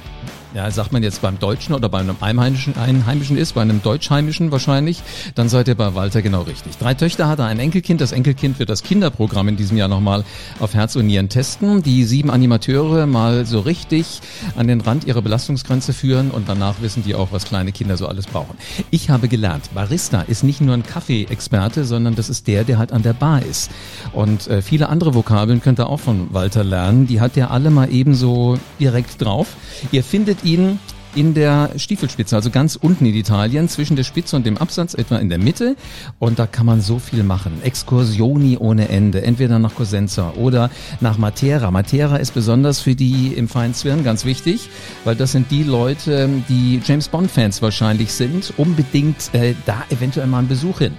ja, 0.54 0.70
sagt 0.70 0.92
man 0.92 1.02
jetzt 1.02 1.22
beim 1.22 1.38
Deutschen 1.38 1.74
oder 1.74 1.88
bei 1.88 1.98
einem 1.98 2.16
Einheimischen, 2.20 2.76
Einheimischen 2.76 3.36
ist, 3.36 3.52
bei 3.52 3.62
einem 3.62 3.82
Deutschheimischen 3.82 4.50
wahrscheinlich, 4.50 5.02
dann 5.34 5.48
seid 5.48 5.68
ihr 5.68 5.74
bei 5.74 5.94
Walter 5.94 6.22
genau 6.22 6.42
richtig. 6.42 6.76
Drei 6.78 6.94
Töchter 6.94 7.28
hat 7.28 7.38
er, 7.38 7.46
ein 7.46 7.58
Enkelkind. 7.58 8.00
Das 8.00 8.12
Enkelkind 8.12 8.58
wird 8.58 8.68
das 8.68 8.82
Kinderprogramm 8.82 9.48
in 9.48 9.56
diesem 9.56 9.76
Jahr 9.76 9.88
nochmal 9.88 10.24
auf 10.58 10.74
Herz 10.74 10.96
und 10.96 11.06
Nieren 11.06 11.28
testen. 11.28 11.82
Die 11.82 12.04
sieben 12.04 12.30
Animateure 12.30 13.06
mal 13.06 13.46
so 13.46 13.60
richtig 13.60 14.20
an 14.56 14.66
den 14.66 14.80
Rand 14.80 15.04
ihrer 15.04 15.22
Belastungsgrenze 15.22 15.92
führen 15.92 16.30
und 16.30 16.48
danach 16.48 16.80
wissen 16.80 17.04
die 17.04 17.14
auch, 17.14 17.28
was 17.32 17.44
kleine 17.44 17.72
Kinder 17.72 17.96
so 17.96 18.06
alles 18.06 18.26
brauchen. 18.26 18.56
Ich 18.90 19.10
habe 19.10 19.28
gelernt, 19.28 19.72
Barista 19.74 20.22
ist 20.22 20.42
nicht 20.42 20.60
nur 20.60 20.74
ein 20.74 20.82
Kaffee-Experte, 20.82 21.84
sondern 21.84 22.16
das 22.16 22.28
ist 22.28 22.46
der, 22.48 22.64
der 22.64 22.78
halt 22.78 22.92
an 22.92 23.02
der 23.02 23.12
Bar 23.12 23.42
ist. 23.42 23.70
Und 24.12 24.48
äh, 24.48 24.62
viele 24.62 24.88
andere 24.88 25.14
Vokabeln 25.14 25.60
könnt 25.60 25.78
ihr 25.78 25.88
auch 25.88 26.00
von 26.00 26.32
Walter 26.32 26.64
lernen. 26.64 27.06
Die 27.06 27.20
hat 27.20 27.36
der 27.36 27.50
alle 27.50 27.70
mal 27.70 27.92
ebenso 27.92 28.58
direkt 28.78 29.22
drauf. 29.22 29.56
Ihr 29.92 30.02
findet 30.02 30.39
ihn 30.44 30.79
in 31.14 31.35
der 31.35 31.70
Stiefelspitze, 31.76 32.37
also 32.37 32.50
ganz 32.50 32.76
unten 32.76 33.07
in 33.07 33.14
Italien, 33.14 33.68
zwischen 33.68 33.96
der 33.96 34.05
Spitze 34.05 34.37
und 34.37 34.46
dem 34.46 34.59
Absatz, 34.59 34.94
etwa 34.94 35.16
in 35.16 35.29
der 35.29 35.38
Mitte. 35.38 35.76
Und 36.18 36.38
da 36.38 36.46
kann 36.46 36.66
man 36.66 36.81
so 36.81 36.98
viel 36.98 37.22
machen. 37.24 37.61
Exkursioni 37.62 38.57
ohne 38.59 38.88
Ende, 38.88 39.22
entweder 39.22 39.59
nach 39.59 39.74
Cosenza 39.74 40.35
oder 40.37 40.70
nach 41.00 41.18
Matera. 41.18 41.70
Matera 41.70 42.16
ist 42.16 42.33
besonders 42.33 42.81
für 42.81 42.94
die 42.94 43.35
im 43.35 43.48
feinen 43.48 43.74
Zwirn 43.74 44.05
ganz 44.05 44.24
wichtig, 44.24 44.68
weil 45.05 45.16
das 45.16 45.33
sind 45.33 45.50
die 45.50 45.64
Leute, 45.64 46.29
die 46.48 46.81
James 46.85 47.09
Bond-Fans 47.09 47.61
wahrscheinlich 47.62 48.12
sind, 48.12 48.53
unbedingt 48.57 49.35
äh, 49.35 49.55
da 49.66 49.83
eventuell 49.90 50.26
mal 50.26 50.38
einen 50.38 50.48
Besuch 50.48 50.79
hin 50.79 50.94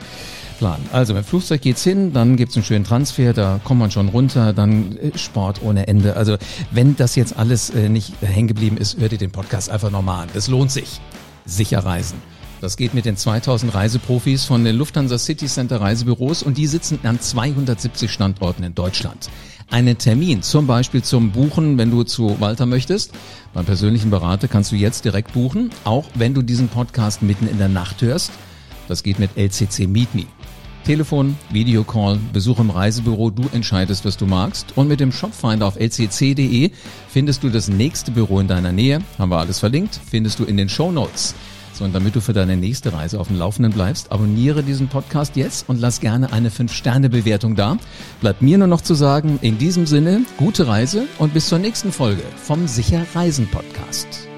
planen. 0.61 0.87
Also 0.93 1.15
mit 1.15 1.25
Flugzeug 1.25 1.59
geht's 1.61 1.83
hin, 1.83 2.13
dann 2.13 2.35
gibt's 2.35 2.55
einen 2.55 2.63
schönen 2.63 2.85
Transfer, 2.85 3.33
da 3.33 3.59
kommt 3.63 3.79
man 3.79 3.89
schon 3.89 4.09
runter, 4.09 4.53
dann 4.53 4.95
äh, 4.97 5.17
Sport 5.17 5.63
ohne 5.63 5.87
Ende. 5.87 6.15
Also 6.15 6.37
wenn 6.69 6.95
das 6.95 7.15
jetzt 7.15 7.35
alles 7.35 7.71
äh, 7.71 7.89
nicht 7.89 8.13
hängen 8.21 8.47
geblieben 8.47 8.77
ist, 8.77 8.99
hört 8.99 9.11
ihr 9.11 9.17
den 9.17 9.31
Podcast 9.31 9.71
einfach 9.71 9.89
nochmal 9.89 10.23
an. 10.23 10.29
Das 10.35 10.47
lohnt 10.47 10.71
sich. 10.71 11.01
Sicher 11.45 11.79
reisen. 11.79 12.21
Das 12.61 12.77
geht 12.77 12.93
mit 12.93 13.05
den 13.05 13.17
2000 13.17 13.73
Reiseprofis 13.73 14.45
von 14.45 14.63
den 14.63 14.75
Lufthansa 14.75 15.17
City 15.17 15.47
Center 15.47 15.81
Reisebüros 15.81 16.43
und 16.43 16.59
die 16.59 16.67
sitzen 16.67 16.99
an 17.01 17.19
270 17.19 18.11
Standorten 18.11 18.63
in 18.63 18.75
Deutschland. 18.75 19.31
Einen 19.71 19.97
Termin, 19.97 20.43
zum 20.43 20.67
Beispiel 20.67 21.01
zum 21.01 21.31
Buchen, 21.31 21.79
wenn 21.79 21.89
du 21.89 22.03
zu 22.03 22.39
Walter 22.39 22.67
möchtest, 22.67 23.13
beim 23.55 23.65
persönlichen 23.65 24.11
Berater 24.11 24.47
kannst 24.47 24.71
du 24.71 24.75
jetzt 24.75 25.05
direkt 25.05 25.33
buchen, 25.33 25.71
auch 25.85 26.05
wenn 26.13 26.35
du 26.35 26.43
diesen 26.43 26.67
Podcast 26.67 27.23
mitten 27.23 27.47
in 27.47 27.57
der 27.57 27.69
Nacht 27.69 28.03
hörst. 28.03 28.31
Das 28.87 29.01
geht 29.01 29.17
mit 29.17 29.35
LCC 29.35 29.87
Meet 29.87 30.13
Me. 30.13 30.25
Telefon, 30.83 31.37
Videocall, 31.51 32.19
Besuch 32.33 32.59
im 32.59 32.69
Reisebüro, 32.69 33.29
du 33.29 33.43
entscheidest, 33.53 34.05
was 34.05 34.17
du 34.17 34.25
magst. 34.25 34.73
Und 34.75 34.87
mit 34.87 34.99
dem 34.99 35.11
Shopfinder 35.11 35.67
auf 35.67 35.79
lcc.de 35.79 36.71
findest 37.09 37.43
du 37.43 37.49
das 37.49 37.67
nächste 37.67 38.11
Büro 38.11 38.39
in 38.39 38.47
deiner 38.47 38.71
Nähe. 38.71 39.01
Haben 39.17 39.31
wir 39.31 39.39
alles 39.39 39.59
verlinkt, 39.59 39.99
findest 40.09 40.39
du 40.39 40.45
in 40.45 40.57
den 40.57 40.69
Show 40.69 40.91
Notes. 40.91 41.35
So, 41.73 41.85
und 41.85 41.93
damit 41.93 42.15
du 42.15 42.21
für 42.21 42.33
deine 42.33 42.57
nächste 42.57 42.93
Reise 42.93 43.19
auf 43.19 43.27
dem 43.27 43.37
Laufenden 43.37 43.71
bleibst, 43.71 44.11
abonniere 44.11 44.63
diesen 44.63 44.87
Podcast 44.87 45.35
jetzt 45.35 45.69
und 45.69 45.79
lass 45.79 45.99
gerne 45.99 46.33
eine 46.33 46.49
5-Sterne-Bewertung 46.49 47.55
da. 47.55 47.77
Bleibt 48.19 48.41
mir 48.41 48.57
nur 48.57 48.67
noch 48.67 48.81
zu 48.81 48.93
sagen, 48.93 49.39
in 49.41 49.57
diesem 49.57 49.85
Sinne, 49.85 50.21
gute 50.37 50.67
Reise 50.67 51.05
und 51.17 51.33
bis 51.33 51.47
zur 51.47 51.59
nächsten 51.59 51.91
Folge 51.91 52.23
vom 52.35 52.67
Sicher 52.67 53.05
Reisen 53.13 53.47
Podcast. 53.47 54.30